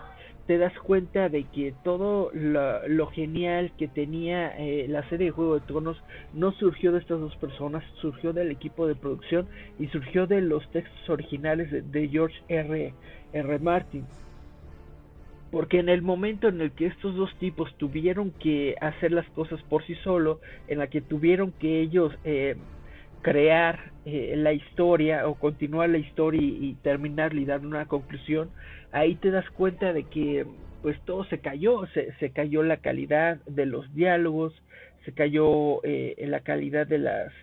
[0.48, 5.56] te das cuenta de que todo lo, genial que tenía eh, la serie de Juego
[5.56, 6.02] de Tronos
[6.34, 10.66] no surgió de estas dos personas, surgió del equipo de producción y surgió de los
[10.72, 12.94] textos originales de George R.
[13.34, 13.60] R.
[13.60, 14.06] Martin.
[15.52, 19.62] Porque en el momento en el que estos dos tipos tuvieron que hacer las cosas
[19.64, 22.58] por sí solo, en la que tuvieron que ellos eh,
[23.22, 28.50] crear eh, la historia o continuar la historia y, y terminarla y dar una conclusión,
[28.92, 30.46] ahí te das cuenta de que
[30.82, 34.54] pues todo se cayó, se, se cayó la calidad de los diálogos,
[35.06, 37.34] se cayó eh, la calidad de las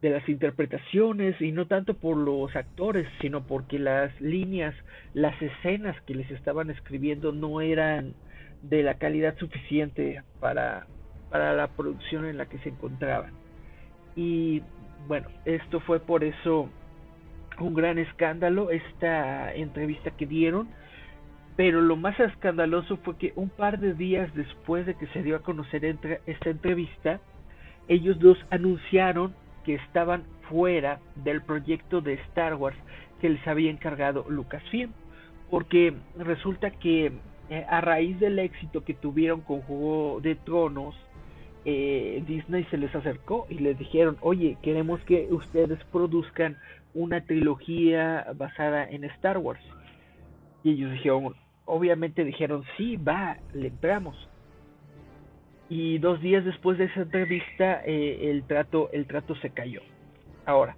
[0.00, 4.74] de las interpretaciones y no tanto por los actores, sino porque las líneas,
[5.12, 8.14] las escenas que les estaban escribiendo no eran
[8.62, 10.86] de la calidad suficiente para,
[11.30, 13.32] para la producción en la que se encontraban.
[14.14, 14.62] Y
[15.08, 16.68] bueno, esto fue por eso
[17.58, 20.68] un gran escándalo esta entrevista que dieron,
[21.56, 25.34] pero lo más escandaloso fue que un par de días después de que se dio
[25.34, 27.20] a conocer esta entrevista,
[27.88, 29.34] ellos dos anunciaron
[29.68, 32.78] que estaban fuera del proyecto de Star Wars
[33.20, 34.92] que les había encargado Lucasfilm,
[35.50, 37.12] porque resulta que
[37.50, 40.94] eh, a raíz del éxito que tuvieron con Juego de Tronos,
[41.66, 46.56] eh, Disney se les acercó y les dijeron, oye, queremos que ustedes produzcan
[46.94, 49.60] una trilogía basada en Star Wars.
[50.64, 51.34] Y ellos dijeron,
[51.66, 54.16] obviamente dijeron, sí, va, le entramos
[55.68, 59.80] y dos días después de esa entrevista eh, el trato el trato se cayó.
[60.46, 60.76] Ahora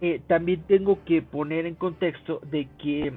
[0.00, 3.12] eh, también tengo que poner en contexto de que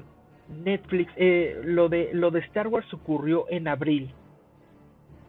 [0.63, 4.12] Netflix eh, lo de lo de Star Wars ocurrió en abril.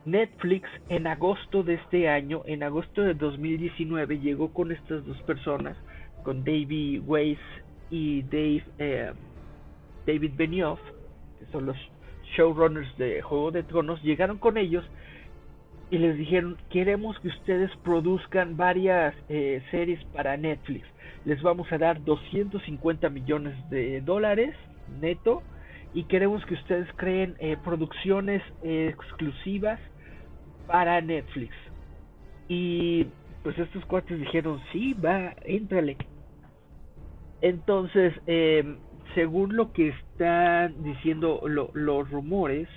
[0.05, 5.77] Netflix en agosto de este año, en agosto de 2019, llegó con estas dos personas,
[6.23, 7.41] con David Weiss
[7.91, 9.13] y Dave, eh,
[10.07, 10.79] David Benioff,
[11.41, 11.77] que son los
[12.37, 14.85] showrunners de Juego de Tronos, llegaron con ellos
[15.91, 20.87] y les dijeron, queremos que ustedes produzcan varias eh, series para Netflix.
[21.25, 24.55] Les vamos a dar 250 millones de dólares
[25.01, 25.43] neto
[25.95, 29.81] y queremos que ustedes creen eh, producciones exclusivas
[30.67, 31.55] para Netflix.
[32.49, 33.07] Y
[33.43, 35.97] pues estos cuates dijeron, sí, va, éntrale.
[37.41, 38.77] Entonces, eh,
[39.15, 42.69] según lo que están diciendo lo, los rumores,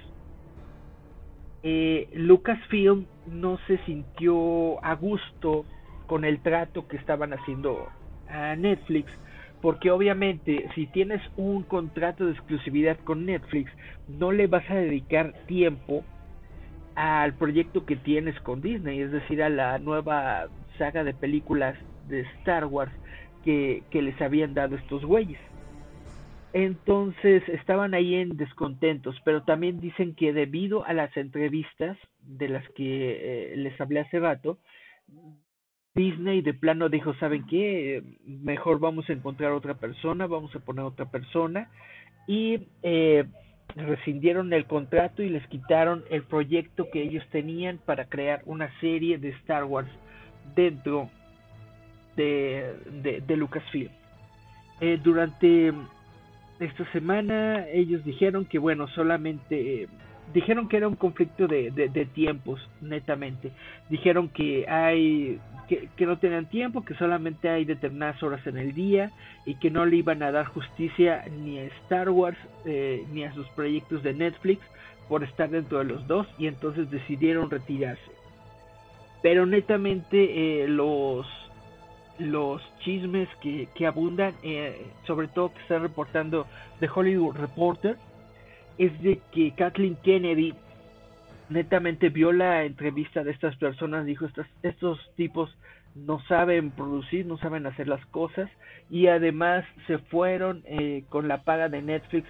[1.63, 5.65] eh, Lucasfilm no se sintió a gusto
[6.07, 7.87] con el trato que estaban haciendo
[8.29, 9.11] a Netflix
[9.61, 13.71] porque obviamente si tienes un contrato de exclusividad con Netflix
[14.07, 16.03] no le vas a dedicar tiempo
[16.95, 21.75] al proyecto que tienes con Disney es decir a la nueva saga de películas
[22.07, 22.91] de Star Wars
[23.43, 25.39] que, que les habían dado estos güeyes
[26.53, 32.67] entonces estaban ahí en descontentos, pero también dicen que debido a las entrevistas de las
[32.69, 34.57] que eh, les hablé hace rato,
[35.93, 38.03] Disney de plano dijo, ¿saben qué?
[38.25, 41.69] Mejor vamos a encontrar otra persona, vamos a poner otra persona
[42.27, 43.25] y eh,
[43.75, 49.17] rescindieron el contrato y les quitaron el proyecto que ellos tenían para crear una serie
[49.17, 49.89] de Star Wars
[50.55, 51.09] dentro
[52.15, 53.91] de, de, Lucasfilm.
[54.81, 55.73] Eh, durante
[56.59, 59.87] esta semana ellos dijeron que bueno solamente eh,
[60.33, 63.51] dijeron que era un conflicto de, de, de, tiempos netamente.
[63.89, 68.73] Dijeron que hay que, que, no tenían tiempo que solamente hay determinadas horas en el
[68.73, 69.11] día
[69.45, 73.33] y que no le iban a dar justicia ni a Star Wars eh, ni a
[73.33, 74.61] sus proyectos de Netflix
[75.07, 78.11] por estar dentro de los dos y entonces decidieron retirarse.
[79.21, 81.27] Pero netamente eh, los
[82.19, 86.45] los chismes que, abundan, eh, sobre todo que está reportando
[86.79, 87.97] The Hollywood Reporter,
[88.77, 90.53] es de que Kathleen Kennedy
[91.49, 95.55] netamente vio la entrevista de estas personas, dijo, estos, estos tipos
[95.95, 98.49] no saben producir, no saben hacer las cosas
[98.89, 102.27] y además se fueron eh, con la paga de Netflix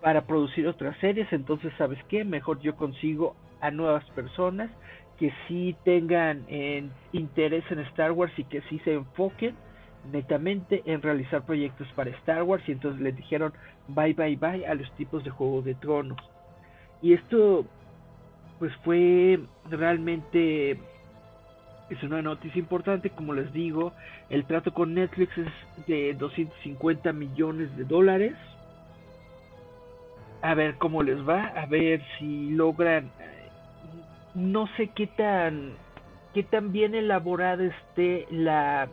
[0.00, 4.70] para producir otras series, entonces sabes qué, mejor yo consigo a nuevas personas
[5.18, 6.44] que sí tengan
[7.12, 9.54] interés en Star Wars y que sí se enfoquen
[10.10, 13.52] netamente en realizar proyectos para Star Wars y entonces les dijeron
[13.88, 16.18] bye bye bye a los tipos de Juego de Tronos.
[17.00, 17.64] Y esto
[18.58, 20.78] pues fue realmente
[21.90, 23.10] es una noticia importante.
[23.10, 23.92] Como les digo
[24.30, 28.34] el trato con Netflix es de 250 millones de dólares.
[30.40, 33.10] A ver cómo les va a ver si logran
[34.34, 35.72] no sé qué tan
[36.34, 38.88] qué tan bien elaborada esté la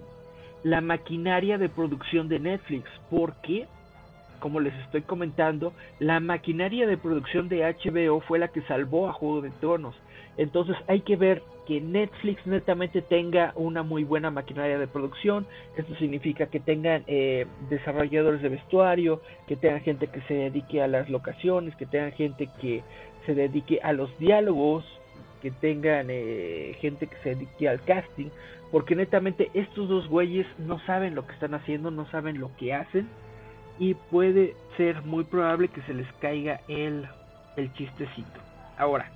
[0.63, 3.67] la maquinaria de producción de Netflix porque
[4.39, 9.13] como les estoy comentando la maquinaria de producción de HBO fue la que salvó a
[9.13, 9.95] Juego de Tronos.
[10.37, 15.45] Entonces hay que ver que Netflix netamente tenga una muy buena maquinaria de producción.
[15.77, 20.87] Esto significa que tengan eh, desarrolladores de vestuario que tengan gente que se dedique a
[20.87, 22.81] las locaciones que tengan gente que
[23.25, 24.85] se dedique a los diálogos
[25.41, 28.29] que tengan eh, gente que se dedique al casting,
[28.71, 32.73] porque netamente estos dos güeyes no saben lo que están haciendo, no saben lo que
[32.73, 33.07] hacen
[33.79, 37.07] y puede ser muy probable que se les caiga el,
[37.55, 38.39] el chistecito.
[38.77, 39.09] Ahora,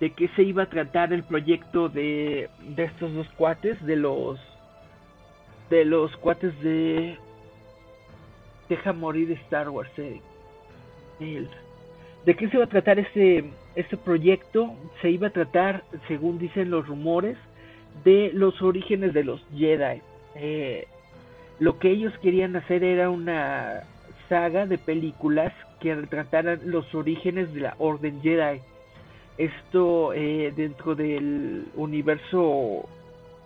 [0.00, 3.84] ¿de qué se iba a tratar el proyecto de, de estos dos cuates?
[3.84, 4.38] De los
[5.70, 7.18] de los cuates de
[8.68, 9.90] Deja morir Star Wars.
[9.98, 10.20] Eh.
[11.20, 11.48] El,
[12.24, 13.44] ¿De qué se iba a tratar este,
[13.76, 14.74] este proyecto?
[15.02, 17.36] Se iba a tratar, según dicen los rumores,
[18.04, 20.00] de los orígenes de los Jedi.
[20.34, 20.86] Eh,
[21.60, 23.84] lo que ellos querían hacer era una
[24.28, 28.60] saga de películas que retrataran los orígenes de la Orden Jedi.
[29.38, 32.88] Esto eh, dentro del universo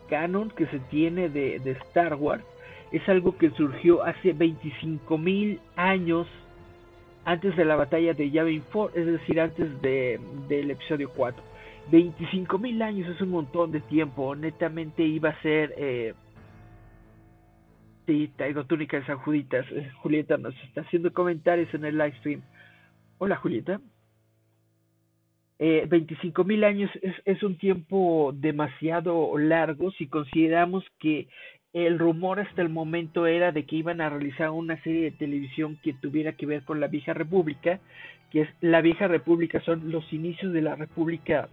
[0.08, 2.44] canon que se tiene de, de Star Wars
[2.92, 6.26] es algo que surgió hace 25 mil años
[7.28, 10.18] antes de la batalla de Yavin 4, es decir, antes de,
[10.48, 11.42] del episodio 4.
[11.90, 15.74] 25 mil años es un montón de tiempo, netamente iba a ser...
[15.76, 16.14] Eh,
[18.06, 19.66] sí, traigo túnica de San Juditas.
[19.72, 22.40] Eh, Julieta nos está haciendo comentarios en el live stream.
[23.18, 23.78] Hola Julieta.
[25.58, 31.28] Eh, 25 mil años es, es, un tiempo demasiado largo si consideramos que
[31.72, 35.78] el rumor hasta el momento era de que iban a realizar una serie de televisión
[35.82, 37.78] que tuviera que ver con la vieja república,
[38.30, 41.48] que es la vieja república, son los inicios de la república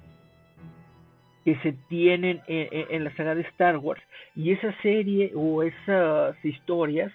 [1.44, 4.02] que se tienen en, en- en la saga de Star Wars.
[4.36, 7.12] Y esa serie o esas historias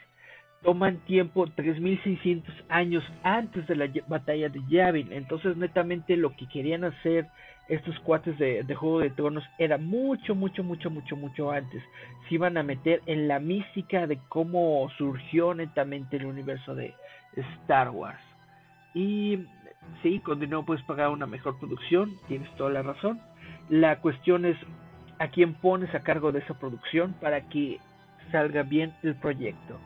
[0.63, 5.13] toman tiempo 3600 años antes de la batalla de Yavin.
[5.13, 7.27] Entonces, netamente lo que querían hacer
[7.71, 11.83] estos cuates de, Juego de Tronos era mucho, mucho, mucho, mucho, mucho antes.
[12.29, 16.93] Se iban a meter en la mística de cómo surgió netamente el universo de
[17.63, 18.21] Star Wars.
[18.93, 19.47] Y
[20.03, 23.21] sí, cuando no puedes pagar una mejor producción, tienes toda la razón.
[23.69, 24.57] La cuestión es
[25.21, 27.79] a quién pones a cargo de esa producción para que
[28.33, 29.79] salga bien el proyecto.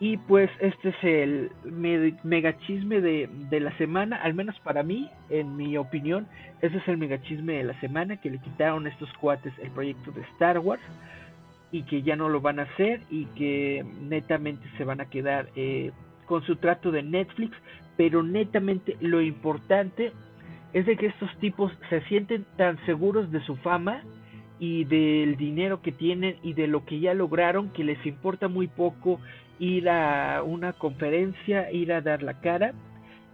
[0.00, 5.10] Y pues este es el me- megachisme de, de la semana, al menos para mí,
[5.28, 6.26] en mi opinión,
[6.62, 10.22] ese es el megachisme de la semana, que le quitaron estos cuates el proyecto de
[10.22, 10.82] Star Wars
[11.70, 15.48] y que ya no lo van a hacer y que netamente se van a quedar
[15.54, 15.92] eh,
[16.24, 17.54] con su trato de Netflix,
[17.98, 20.12] pero netamente lo importante
[20.72, 24.02] es de que estos tipos se sienten tan seguros de su fama
[24.58, 28.66] y del dinero que tienen y de lo que ya lograron que les importa muy
[28.68, 29.20] poco
[29.60, 32.72] ir a una conferencia, ir a dar la cara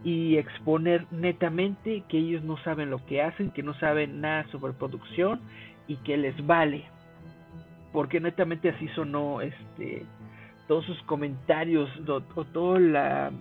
[0.03, 4.73] y exponer netamente que ellos no saben lo que hacen, que no saben nada sobre
[4.73, 5.39] producción
[5.87, 6.83] y que les vale.
[7.93, 10.05] Porque netamente así sonó este
[10.67, 13.31] todos sus comentarios o toda la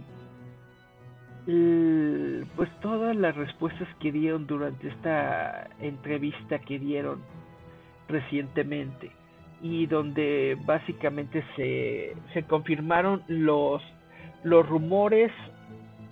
[1.45, 7.21] pues todas las respuestas que dieron durante esta entrevista que dieron
[8.09, 9.11] recientemente
[9.63, 13.83] y donde básicamente se, se confirmaron los
[14.43, 15.33] los rumores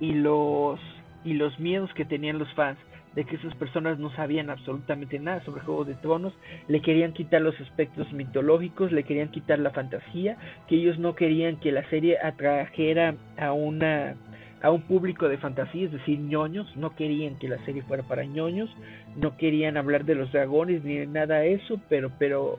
[0.00, 0.80] y los
[1.24, 2.78] y los miedos que tenían los fans
[3.14, 6.32] de que esas personas no sabían absolutamente nada sobre Juego de Tronos,
[6.66, 10.36] le querían quitar los aspectos mitológicos, le querían quitar la fantasía,
[10.68, 14.16] que ellos no querían que la serie atrajera a una
[14.62, 18.24] a un público de fantasía, es decir, ñoños, no querían que la serie fuera para
[18.24, 18.74] ñoños,
[19.14, 22.58] no querían hablar de los dragones ni de nada de eso, pero pero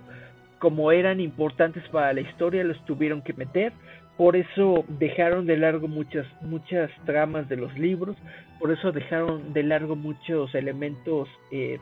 [0.66, 3.72] como eran importantes para la historia los tuvieron que meter,
[4.18, 8.18] por eso dejaron de largo muchas muchas tramas de los libros,
[8.60, 11.78] por eso dejaron de largo muchos elementos eh,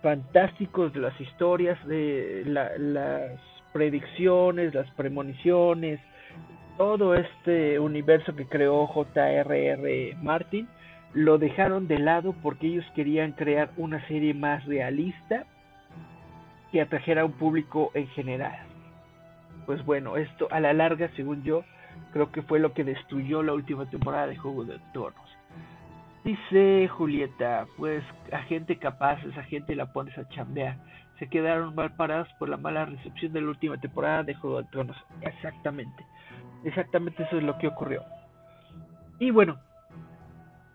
[0.00, 3.32] fantásticos de las historias, de la- las
[3.72, 5.98] predicciones, las premoniciones,
[6.76, 10.16] todo este universo que creó J.R.R.
[10.22, 10.68] Martin,
[11.14, 15.46] lo dejaron de lado porque ellos querían crear una serie más realista
[16.70, 18.58] que atrajera a un público en general.
[19.66, 21.64] Pues bueno, esto a la larga, según yo,
[22.12, 25.38] creo que fue lo que destruyó la última temporada de Juego de Tronos.
[26.24, 28.02] Dice Julieta, pues
[28.32, 30.76] a gente capaz, esa gente la pones a chambear.
[31.18, 34.68] Se quedaron mal parados por la mala recepción de la última temporada de Juego de
[34.68, 34.96] Tronos.
[35.22, 36.04] Exactamente.
[36.64, 38.04] Exactamente eso es lo que ocurrió.
[39.18, 39.58] Y bueno,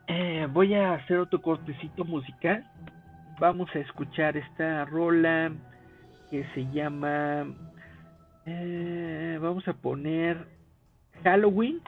[0.08, 2.66] eh, voy a hacer otro cortecito musical.
[3.40, 5.52] Vamos a escuchar esta rola
[6.34, 7.46] que se llama...
[8.48, 10.48] eh, vamos a poner
[11.24, 11.80] Halloween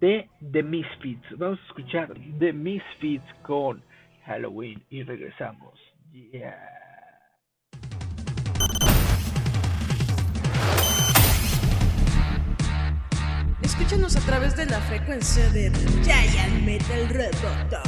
[0.00, 1.38] de The Misfits.
[1.38, 3.80] Vamos a escuchar The Misfits con
[4.26, 5.78] Halloween y regresamos.
[6.12, 6.58] Yeah.
[13.62, 15.70] Escúchanos a través de la frecuencia de
[16.02, 17.82] Giant Metal Roboto.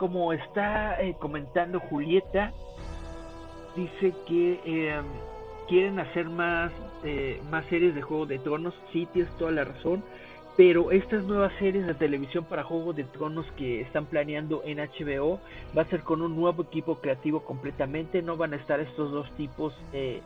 [0.00, 2.54] Como está eh, comentando Julieta,
[3.76, 4.98] dice que eh,
[5.68, 6.72] quieren hacer más,
[7.04, 10.02] eh, más series de Juego de Tronos, sí, tienes toda la razón,
[10.56, 15.38] pero estas nuevas series de televisión para Juego de Tronos que están planeando en HBO
[15.76, 19.30] va a ser con un nuevo equipo creativo completamente, no van a estar estos dos
[19.36, 20.22] tipos eh,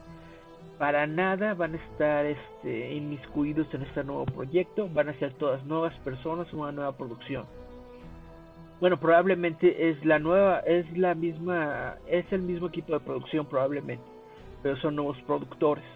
[0.79, 5.65] para nada, van a estar este, inmiscuidos en este nuevo proyecto, van a ser todas
[5.67, 7.45] nuevas personas, una nueva producción.
[8.85, 14.05] Bueno, probablemente es la nueva, es la misma, es el mismo equipo de producción probablemente,
[14.63, 15.87] pero son nuevos productores.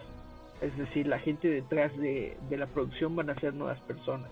[0.59, 4.31] Es decir, la gente detrás de, la producción van a ser nuevas personas.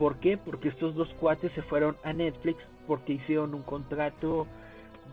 [0.00, 0.36] ¿Por qué?
[0.36, 4.48] Porque estos dos cuates se fueron a Netflix porque hicieron un contrato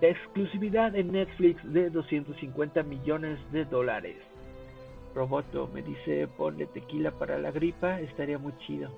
[0.02, 4.18] de exclusividad en Netflix de 250 millones de dólares.
[5.14, 8.90] Roboto me dice ponle tequila para la gripa, estaría muy chido.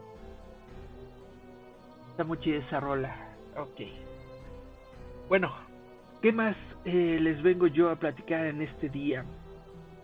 [2.11, 3.30] Está muy chida esa rola.
[3.57, 3.81] Ok.
[5.27, 5.51] Bueno,
[6.21, 9.25] ¿qué más eh, les vengo yo a platicar en este día?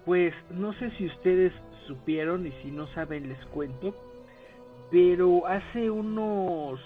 [0.05, 1.53] Pues no sé si ustedes
[1.85, 3.93] supieron y si no saben les cuento,
[4.91, 6.79] pero hace unos...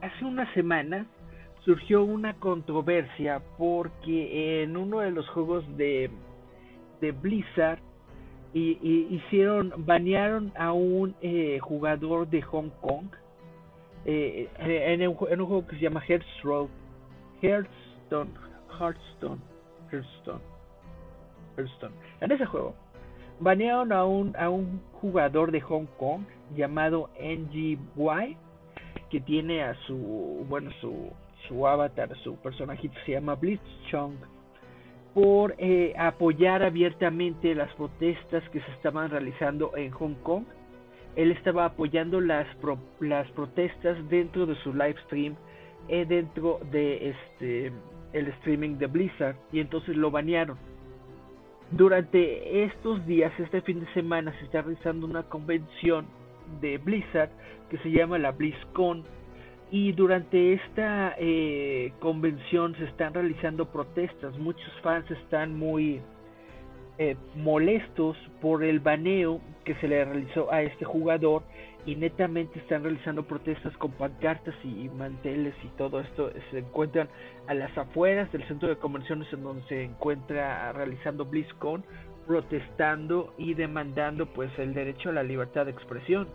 [0.00, 1.06] hace una semana
[1.64, 6.10] surgió una controversia porque en uno de los juegos de,
[7.00, 7.78] de Blizzard
[8.54, 8.76] y
[9.14, 13.06] hicieron, banearon a un eh, jugador de Hong Kong
[14.04, 16.68] eh, en, un, juego que se llama Hearthstone,
[17.40, 18.30] Hearthstone,
[18.78, 19.40] Hearthstone,
[19.90, 20.40] Hearthstone,
[21.56, 21.94] Hearthstone.
[22.20, 22.74] En ese juego
[23.40, 26.22] banearon a un, a un jugador de Hong Kong
[26.54, 28.36] llamado NGY
[29.10, 31.10] que tiene a su, bueno, su,
[31.48, 34.14] su avatar, su personajito se llama Blitzchung
[35.14, 40.44] por eh, apoyar abiertamente las protestas que se estaban realizando en Hong Kong
[41.16, 45.36] él estaba apoyando las, pro, las protestas dentro de su live stream,
[45.88, 47.72] eh, dentro de este
[48.12, 50.58] el streaming de Blizzard, y entonces lo banearon.
[51.70, 56.04] Durante estos días, este fin de semana, se está realizando una convención
[56.60, 57.30] de Blizzard
[57.70, 59.04] que se llama la BlizzCon.
[59.70, 64.38] Y durante esta eh, convención se están realizando protestas.
[64.38, 66.02] Muchos fans están muy
[67.02, 71.42] eh, molestos por el baneo que se le realizó a este jugador
[71.84, 77.08] y netamente están realizando protestas con pancartas y manteles y todo esto se encuentran
[77.48, 81.84] a las afueras del centro de convenciones en donde se encuentra realizando BlizzCon
[82.24, 86.28] protestando y demandando pues el derecho a la libertad de expresión.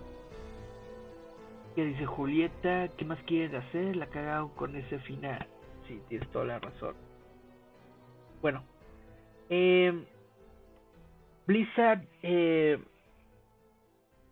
[1.75, 3.95] Que dice Julieta ¿qué más quieres hacer?
[3.95, 5.47] la cagaron con ese final.
[5.87, 6.95] Sí, tienes toda la razón.
[8.41, 8.63] Bueno
[9.49, 9.93] eh,
[11.47, 12.77] Blizzard, eh,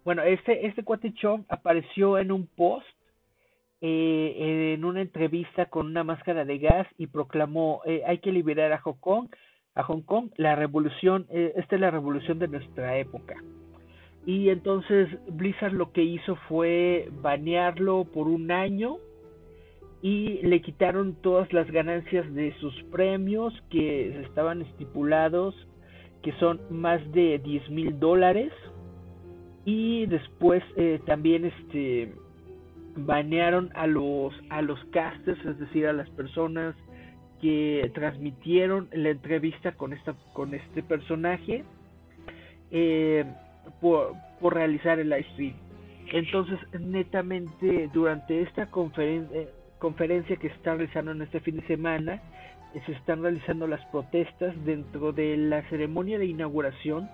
[0.04, 2.86] bueno, este, este cuate Chong apareció en un post,
[3.82, 8.74] eh, en una entrevista con una máscara de gas y proclamó, eh, hay que liberar
[8.74, 9.30] a Hong Kong,
[9.76, 13.36] a Hong Kong, la revolución, eh, esta es la revolución de nuestra época.
[14.26, 18.98] Y entonces Blizzard lo que hizo fue banearlo por un año
[20.02, 25.56] y le quitaron todas las ganancias de sus premios que estaban estipulados
[26.26, 28.52] que son más de 10 mil dólares.
[29.64, 32.16] Y después eh, también este
[32.98, 36.76] banearon a los a los casters es decir a las personas
[37.42, 41.64] que transmitieron la entrevista con esta con este personaje
[42.72, 43.26] eh,
[43.82, 45.54] por, por realizar el live stream.
[46.12, 52.20] Entonces netamente durante esta conferencia eh, conferencia que está realizando en este fin de semana
[52.86, 57.10] se están realizando las protestas dentro de la ceremonia de inauguración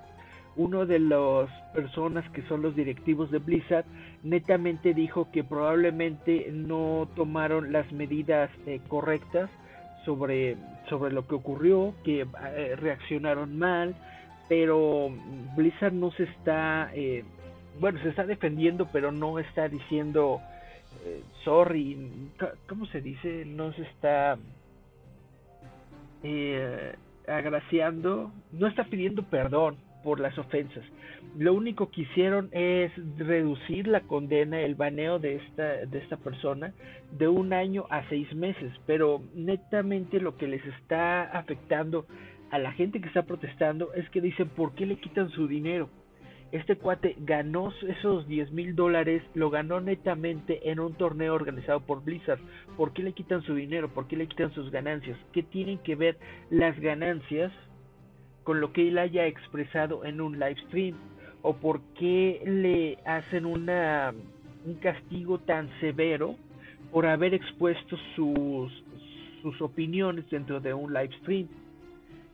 [0.55, 3.85] uno de las personas que son los directivos de Blizzard
[4.23, 9.49] netamente dijo que probablemente no tomaron las medidas eh, correctas
[10.03, 10.57] sobre,
[10.89, 13.95] sobre lo que ocurrió, que eh, reaccionaron mal,
[14.49, 15.09] pero
[15.55, 17.23] Blizzard no se está, eh,
[17.79, 20.41] bueno, se está defendiendo, pero no está diciendo
[21.05, 21.97] eh, sorry,
[22.67, 23.45] ¿cómo se dice?
[23.45, 24.37] No se está
[26.23, 26.95] eh,
[27.27, 30.83] agraciando, no está pidiendo perdón por las ofensas.
[31.37, 36.73] Lo único que hicieron es reducir la condena, el baneo de esta, de esta persona
[37.11, 42.05] de un año a seis meses, pero netamente lo que les está afectando
[42.49, 45.89] a la gente que está protestando es que dicen por qué le quitan su dinero.
[46.51, 52.03] Este cuate ganó esos 10 mil dólares, lo ganó netamente en un torneo organizado por
[52.03, 52.41] Blizzard.
[52.75, 53.87] ¿Por qué le quitan su dinero?
[53.87, 55.17] ¿Por qué le quitan sus ganancias?
[55.31, 56.17] ¿Qué tienen que ver
[56.49, 57.53] las ganancias
[58.43, 60.95] con lo que él haya expresado en un live stream?
[61.41, 64.13] ¿O por qué le hacen una,
[64.65, 66.35] un castigo tan severo
[66.91, 68.83] por haber expuesto sus,
[69.41, 71.47] sus opiniones dentro de un live stream?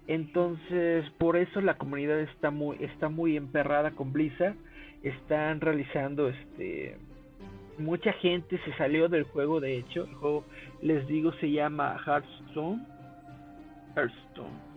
[0.08, 4.56] Entonces, por eso la comunidad está muy está muy emperrada con Blizzard.
[5.04, 6.98] Están realizando este
[7.78, 10.46] mucha gente se salió del juego, de hecho, el juego
[10.82, 12.86] les digo se llama Hearthstone.
[13.96, 14.68] Hearthstone.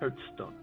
[0.00, 0.56] Hearthstone.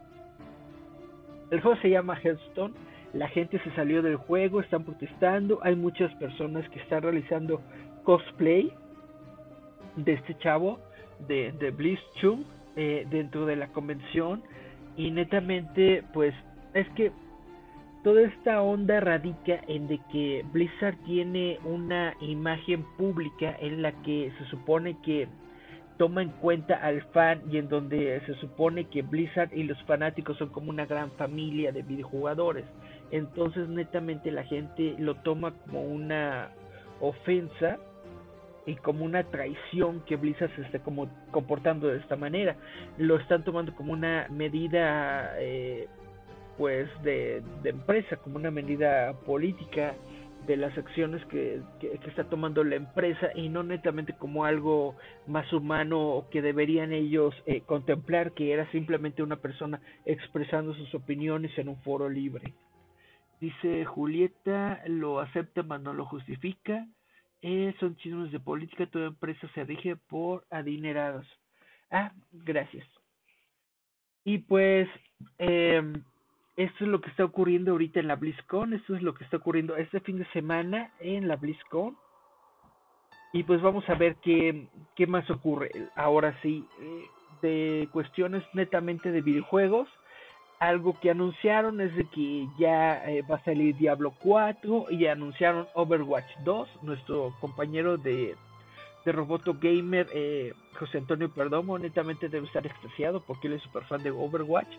[1.52, 2.74] El juego se llama Hearthstone.
[3.14, 5.60] La gente se salió del juego, están protestando.
[5.64, 7.62] Hay muchas personas que están realizando
[8.04, 8.72] cosplay
[9.96, 10.80] de este chavo
[11.28, 12.44] de, de Blizzchung
[12.76, 14.44] eh, dentro de la convención
[14.98, 16.34] y netamente pues
[16.74, 17.12] es que
[18.04, 24.32] toda esta onda radica en de que Blizzard tiene una imagen pública en la que
[24.38, 25.28] se supone que
[25.98, 30.38] toma en cuenta al fan y en donde se supone que Blizzard y los fanáticos
[30.38, 32.66] son como una gran familia de videojugadores.
[33.12, 36.50] Entonces netamente la gente lo toma como una
[37.00, 37.80] ofensa
[38.66, 42.56] y como una traición que Blizzard se esté como comportando de esta manera.
[42.98, 45.88] Lo están tomando como una medida eh,
[46.58, 49.94] pues de, de, empresa, como una medida política
[50.48, 54.96] de las acciones que, que, está tomando la empresa y no netamente como algo
[55.28, 61.58] más humano que deberían ellos eh, contemplar que era simplemente una persona expresando sus opiniones
[61.58, 62.54] en un foro libre.
[63.42, 66.86] Dice Julieta, lo acepta mas no lo justifica.
[67.48, 71.28] Eh, son chismes de política, toda empresa se rige por adinerados.
[71.92, 72.88] Ah, gracias.
[74.24, 74.90] Y pues,
[75.38, 75.94] eh,
[76.58, 79.38] esto es lo que está ocurriendo ahorita en la BlizzCon, esto es lo que está
[79.38, 81.96] ocurriendo este fin de semana en la BlizzCon.
[83.32, 85.70] Y pues vamos a ver qué, qué más ocurre.
[85.96, 87.06] Ahora sí, eh,
[87.44, 89.88] de cuestiones netamente de videojuegos
[90.60, 95.68] algo que anunciaron es de que ya eh, va a salir Diablo 4 y anunciaron
[95.74, 96.70] Overwatch 2.
[96.84, 98.36] Nuestro compañero de,
[99.04, 103.84] de Roboto Gamer, eh, José Antonio Perdomo, netamente debe estar extasiado porque él es super
[103.84, 104.72] fan de Overwatch.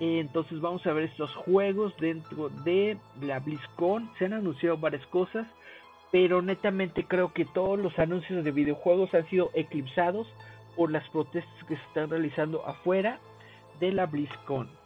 [0.00, 4.10] Eh, entonces vamos a ver estos juegos dentro de la BlizzCon.
[4.18, 5.46] Se han anunciado varias cosas,
[6.10, 10.26] pero netamente creo que todos los anuncios de videojuegos han sido eclipsados
[10.76, 13.20] por las protestas que se están realizando afuera
[13.78, 14.81] de la BlizzCon.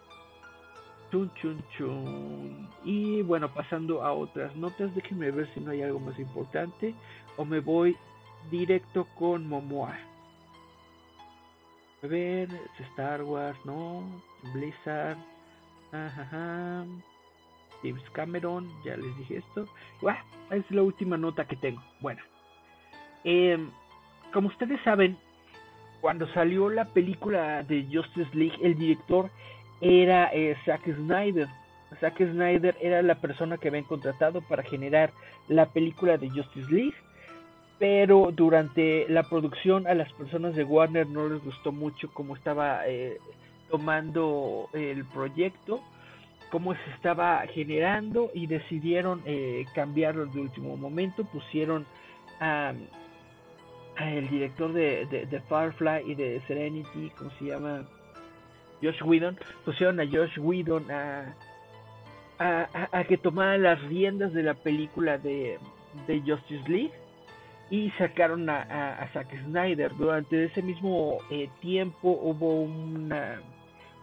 [1.11, 2.69] Chun, chun, chun.
[2.85, 6.95] Y bueno, pasando a otras notas, déjenme ver si no hay algo más importante.
[7.37, 7.97] O me voy
[8.51, 9.97] directo con Momoa.
[12.03, 12.49] A ver,
[12.91, 14.03] Star Wars, no.
[14.53, 15.19] Blizzard.
[15.93, 16.85] Ajá.
[17.83, 19.67] James Cameron, ya les dije esto.
[20.51, 21.83] Es la última nota que tengo.
[22.01, 22.23] Bueno,
[23.25, 23.59] eh,
[24.33, 25.19] como ustedes saben,
[26.01, 29.31] cuando salió la película de Justice League, el director
[29.81, 31.49] era eh, Zack Snyder.
[32.01, 35.13] Zack Snyder era la persona que habían contratado para generar
[35.49, 36.95] la película de Justice League,
[37.79, 42.87] pero durante la producción a las personas de Warner no les gustó mucho cómo estaba
[42.87, 43.19] eh,
[43.71, 45.81] tomando el proyecto,
[46.51, 51.87] cómo se estaba generando y decidieron eh, cambiarlo de último momento, pusieron
[52.41, 52.73] a,
[54.01, 57.87] el director de, de, de Firefly y de Serenity, ¿cómo se llama?
[58.83, 61.35] Josh Whedon, pusieron a Josh Whedon a,
[62.39, 65.59] a, a, que tomara las riendas de la película de,
[66.07, 66.93] de Justice League
[67.71, 69.95] y sacaron a, a, Zack Snyder.
[69.97, 73.13] Durante ese mismo eh, tiempo hubo un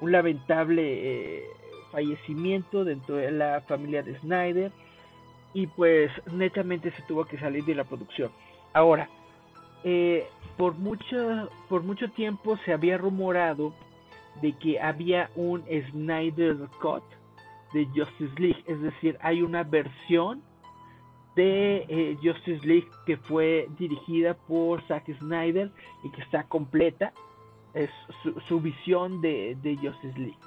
[0.01, 0.83] lamentable
[1.37, 1.43] eh,
[1.91, 4.71] fallecimiento dentro de la familia de Snyder
[5.53, 8.31] y pues netamente se tuvo que salir de la producción.
[8.73, 9.07] Ahora,
[9.83, 13.73] eh, por mucho por mucho tiempo se había rumorado
[14.41, 17.03] de que había un Snyder Cut
[17.73, 20.41] de Justice League, es decir, hay una versión
[21.35, 25.71] de eh, Justice League que fue dirigida por Zack Snyder
[26.03, 27.13] y que está completa,
[27.73, 27.89] es
[28.21, 30.37] su, su visión de, de, Justice League.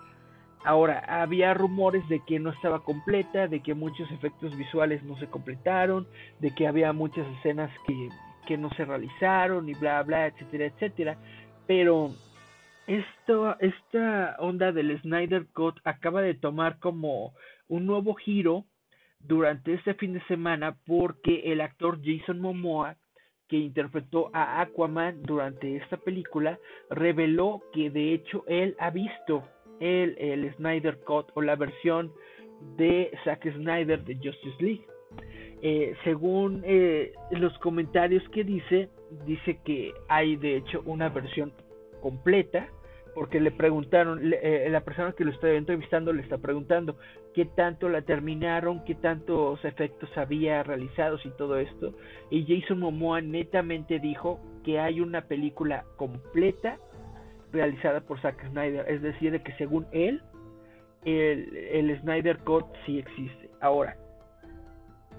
[0.64, 5.26] Ahora, había rumores de que no estaba completa, de que muchos efectos visuales no se
[5.26, 6.06] completaron,
[6.40, 8.08] de que había muchas escenas que,
[8.46, 11.18] que no se realizaron y bla bla, etcétera, etcétera,
[11.66, 12.10] pero
[12.86, 17.34] esta onda del Snyder Cut acaba de tomar como
[17.68, 18.64] un nuevo giro
[19.20, 22.96] durante este fin de semana porque el actor Jason Momoa
[23.48, 26.58] que interpretó a Aquaman durante esta película
[26.90, 29.44] reveló que de hecho él ha visto
[29.80, 32.12] el, el Snyder Cut o la versión
[32.76, 34.86] de Zack Snyder de Justice League.
[35.62, 38.88] Eh, según eh, los comentarios que dice,
[39.24, 41.52] dice que hay de hecho una versión
[42.06, 42.68] completa,
[43.16, 46.96] porque le preguntaron, eh, la persona que lo está entrevistando le está preguntando
[47.34, 51.94] qué tanto la terminaron, qué tantos efectos había realizados y todo esto.
[52.30, 56.78] Y Jason Momoa netamente dijo que hay una película completa
[57.52, 60.22] realizada por Zack Snyder, es decir, de que según él,
[61.04, 63.50] el, el Snyder Cut sí existe.
[63.60, 63.96] Ahora,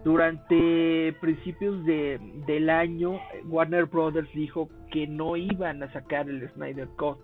[0.08, 6.88] durante principios de, del año, Warner Brothers dijo que no iban a sacar el Snyder
[6.98, 7.18] Cut,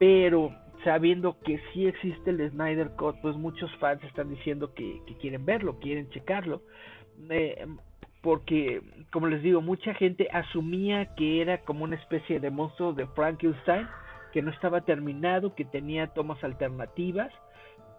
[0.00, 0.50] pero
[0.82, 5.46] sabiendo que sí existe el Snyder Cut, pues muchos fans están diciendo que, que quieren
[5.46, 6.62] verlo, quieren checarlo.
[7.30, 7.68] Eh,
[8.20, 8.82] porque,
[9.12, 13.86] como les digo, mucha gente asumía que era como una especie de monstruo de Frankenstein,
[14.32, 17.32] que no estaba terminado, que tenía tomas alternativas,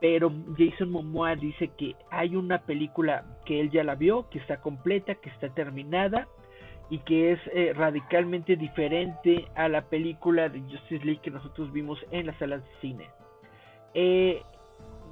[0.04, 4.58] pero Jason Momoa dice que hay una película que él ya la vio, que está
[4.58, 6.28] completa, que está terminada
[6.90, 12.06] y que es eh, radicalmente diferente a la película de Justice League que nosotros vimos
[12.12, 13.10] en las salas de cine.
[13.94, 14.42] Eh,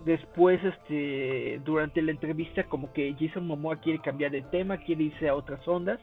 [0.03, 5.29] después, este, durante la entrevista, como que Jason Momoa quiere cambiar de tema, quiere irse
[5.29, 6.01] a otras ondas,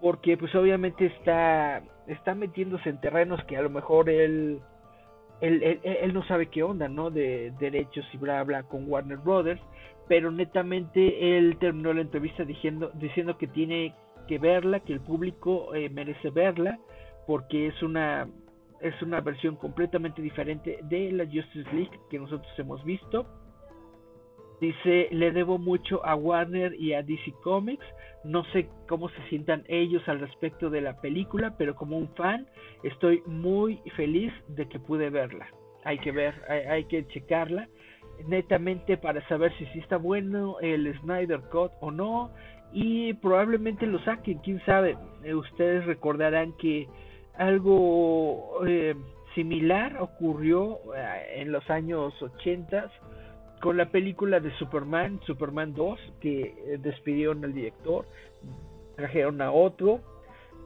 [0.00, 4.58] porque pues obviamente está, está metiéndose en terrenos que a lo mejor él,
[5.40, 7.10] él, él, él no sabe qué onda, ¿no?
[7.10, 9.60] De derechos y bla bla con Warner Brothers,
[10.08, 13.94] pero netamente él terminó la entrevista diciendo, diciendo que tiene
[14.28, 16.78] que verla, que el público eh, merece verla,
[17.26, 18.28] porque es una
[18.80, 23.26] es una versión completamente diferente de la Justice League que nosotros hemos visto.
[24.60, 27.84] Dice, le debo mucho a Warner y a DC Comics.
[28.24, 32.46] No sé cómo se sientan ellos al respecto de la película, pero como un fan
[32.82, 35.46] estoy muy feliz de que pude verla.
[35.84, 37.68] Hay que ver, hay, que checarla
[38.26, 42.32] netamente para saber si sí está bueno el Snyder Cut o no
[42.72, 44.96] y probablemente lo saquen, quién sabe.
[45.22, 46.88] Eh, ustedes recordarán que
[47.34, 48.96] algo eh,
[49.34, 52.90] similar ocurrió eh, en los años 80
[53.60, 58.06] con la película de Superman, Superman 2, que eh, despidieron al director,
[58.96, 60.00] trajeron a otro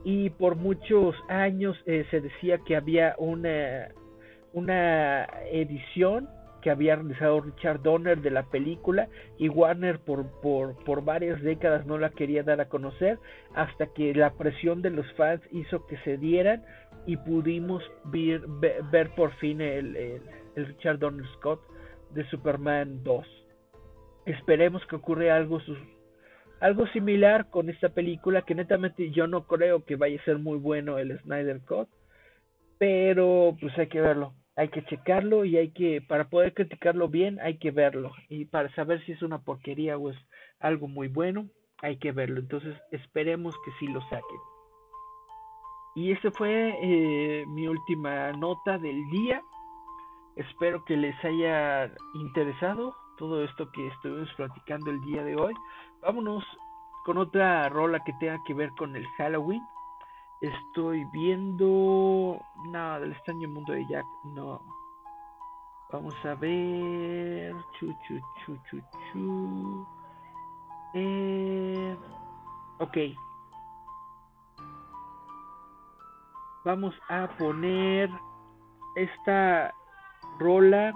[0.03, 3.89] y por muchos años eh, se decía que había una
[4.53, 6.27] una edición
[6.61, 11.85] que había realizado Richard Donner de la película y Warner por, por, por varias décadas
[11.85, 13.17] no la quería dar a conocer
[13.55, 16.63] hasta que la presión de los fans hizo que se dieran
[17.07, 18.41] y pudimos ver,
[18.91, 20.21] ver, por fin el, el,
[20.55, 21.61] el, Richard Donner Scott
[22.13, 23.25] de Superman 2.
[24.25, 25.59] Esperemos que ocurra algo,
[26.59, 30.57] algo similar con esta película que netamente yo no creo que vaya a ser muy
[30.57, 31.89] bueno el Snyder Cut,
[32.77, 37.39] pero pues hay que verlo hay que checarlo y hay que, para poder criticarlo bien,
[37.39, 38.11] hay que verlo.
[38.29, 40.17] Y para saber si es una porquería o es
[40.59, 41.47] algo muy bueno,
[41.81, 42.39] hay que verlo.
[42.39, 44.39] Entonces esperemos que sí lo saquen.
[45.95, 49.41] Y esta fue eh, mi última nota del día.
[50.35, 55.53] Espero que les haya interesado todo esto que estuvimos platicando el día de hoy.
[56.01, 56.43] Vámonos
[57.05, 59.61] con otra rola que tenga que ver con el Halloween.
[60.39, 62.39] Estoy viendo.
[62.69, 64.05] Nada del extraño mundo de Jack.
[64.23, 64.61] No.
[65.91, 67.53] Vamos a ver.
[67.79, 69.87] Chu, chu, chu, chu, chu.
[70.93, 71.97] Eh...
[72.79, 72.97] Ok.
[76.63, 78.09] Vamos a poner
[78.95, 79.73] esta
[80.41, 80.93] rola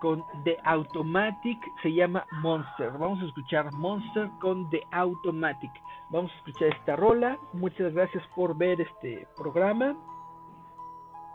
[0.00, 1.58] con The Automatic.
[1.82, 2.92] Se llama Monster.
[2.98, 5.70] Vamos a escuchar Monster con The Automatic.
[6.10, 7.38] Vamos a escuchar esta rola.
[7.52, 9.96] Muchas gracias por ver este programa.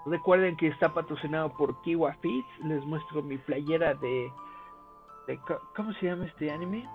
[0.05, 2.49] Recuerden que está patrocinado por Kiwa Fits.
[2.63, 4.31] Les muestro mi playera de,
[5.75, 6.87] ¿cómo se llama este anime?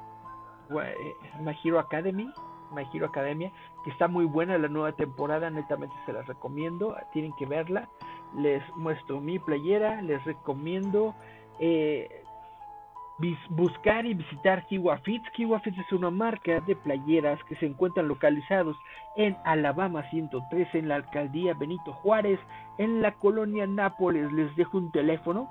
[1.41, 2.31] My Hero Academy.
[2.73, 3.53] My Academia,
[3.85, 7.89] que está muy buena la nueva temporada, netamente se las recomiendo, tienen que verla.
[8.35, 11.15] Les muestro mi playera, les recomiendo
[11.59, 12.09] eh,
[13.51, 15.29] buscar y visitar Kiwa Fits.
[15.31, 18.77] Kiwa Fits es una marca de playeras que se encuentran localizados
[19.17, 22.39] en Alabama 113, en la alcaldía Benito Juárez,
[22.79, 24.31] en la colonia Nápoles.
[24.33, 25.49] Les dejo un teléfono,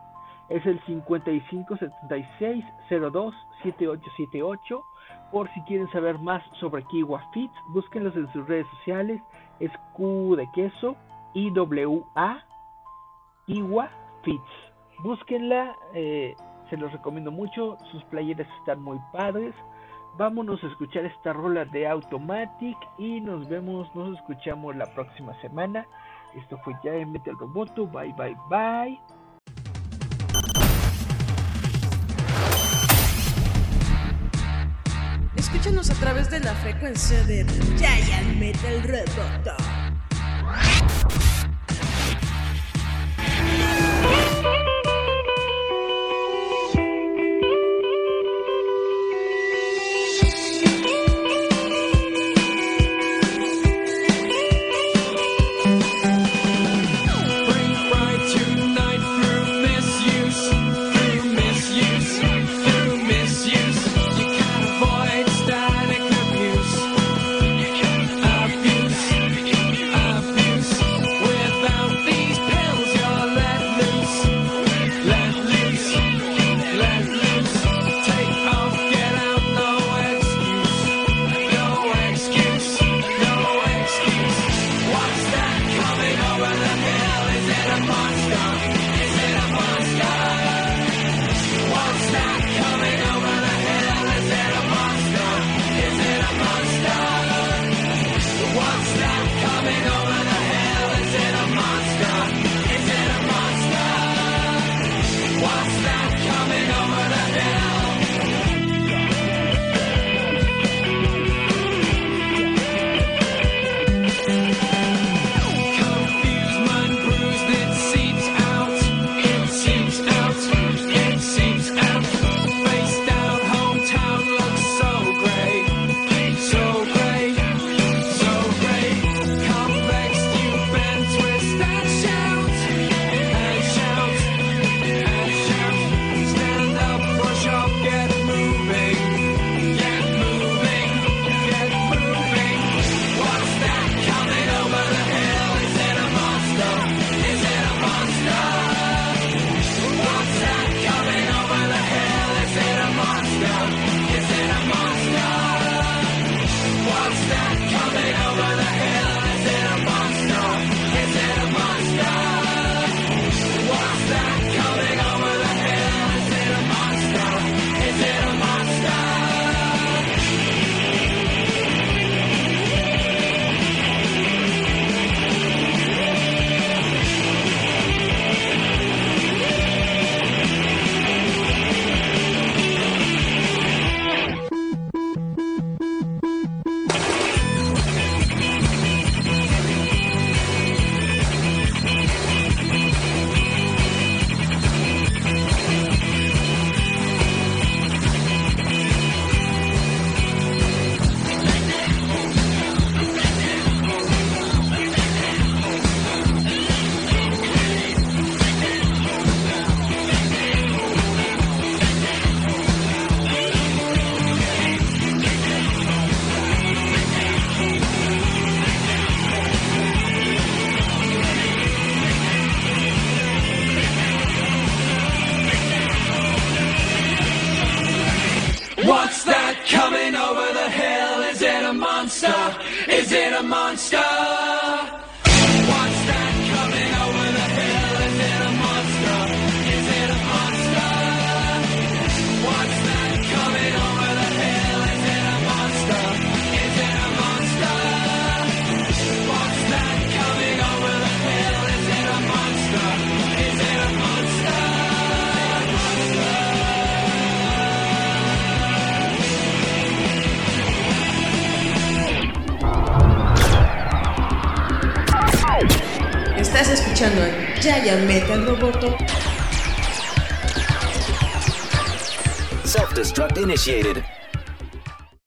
[0.50, 4.84] es el 55 76 02 7878.
[5.32, 9.22] Por si quieren saber más sobre Kiwa Fits, búsquenlos en sus redes sociales.
[9.60, 10.96] Es Q de queso,
[11.34, 12.44] IWA,
[13.48, 13.90] Iwa
[14.24, 14.42] Fits.
[15.00, 16.36] Búsquenla, eh,
[16.70, 19.54] se los recomiendo mucho, sus playeras están muy padres.
[20.18, 25.86] Vámonos a escuchar esta rola de Automatic y nos vemos, nos escuchamos la próxima semana.
[26.36, 29.00] Esto fue ya en Metal Roboto, bye bye bye.
[35.36, 37.46] Escúchanos a través de la frecuencia de
[37.78, 39.75] Giant Metal Roboto.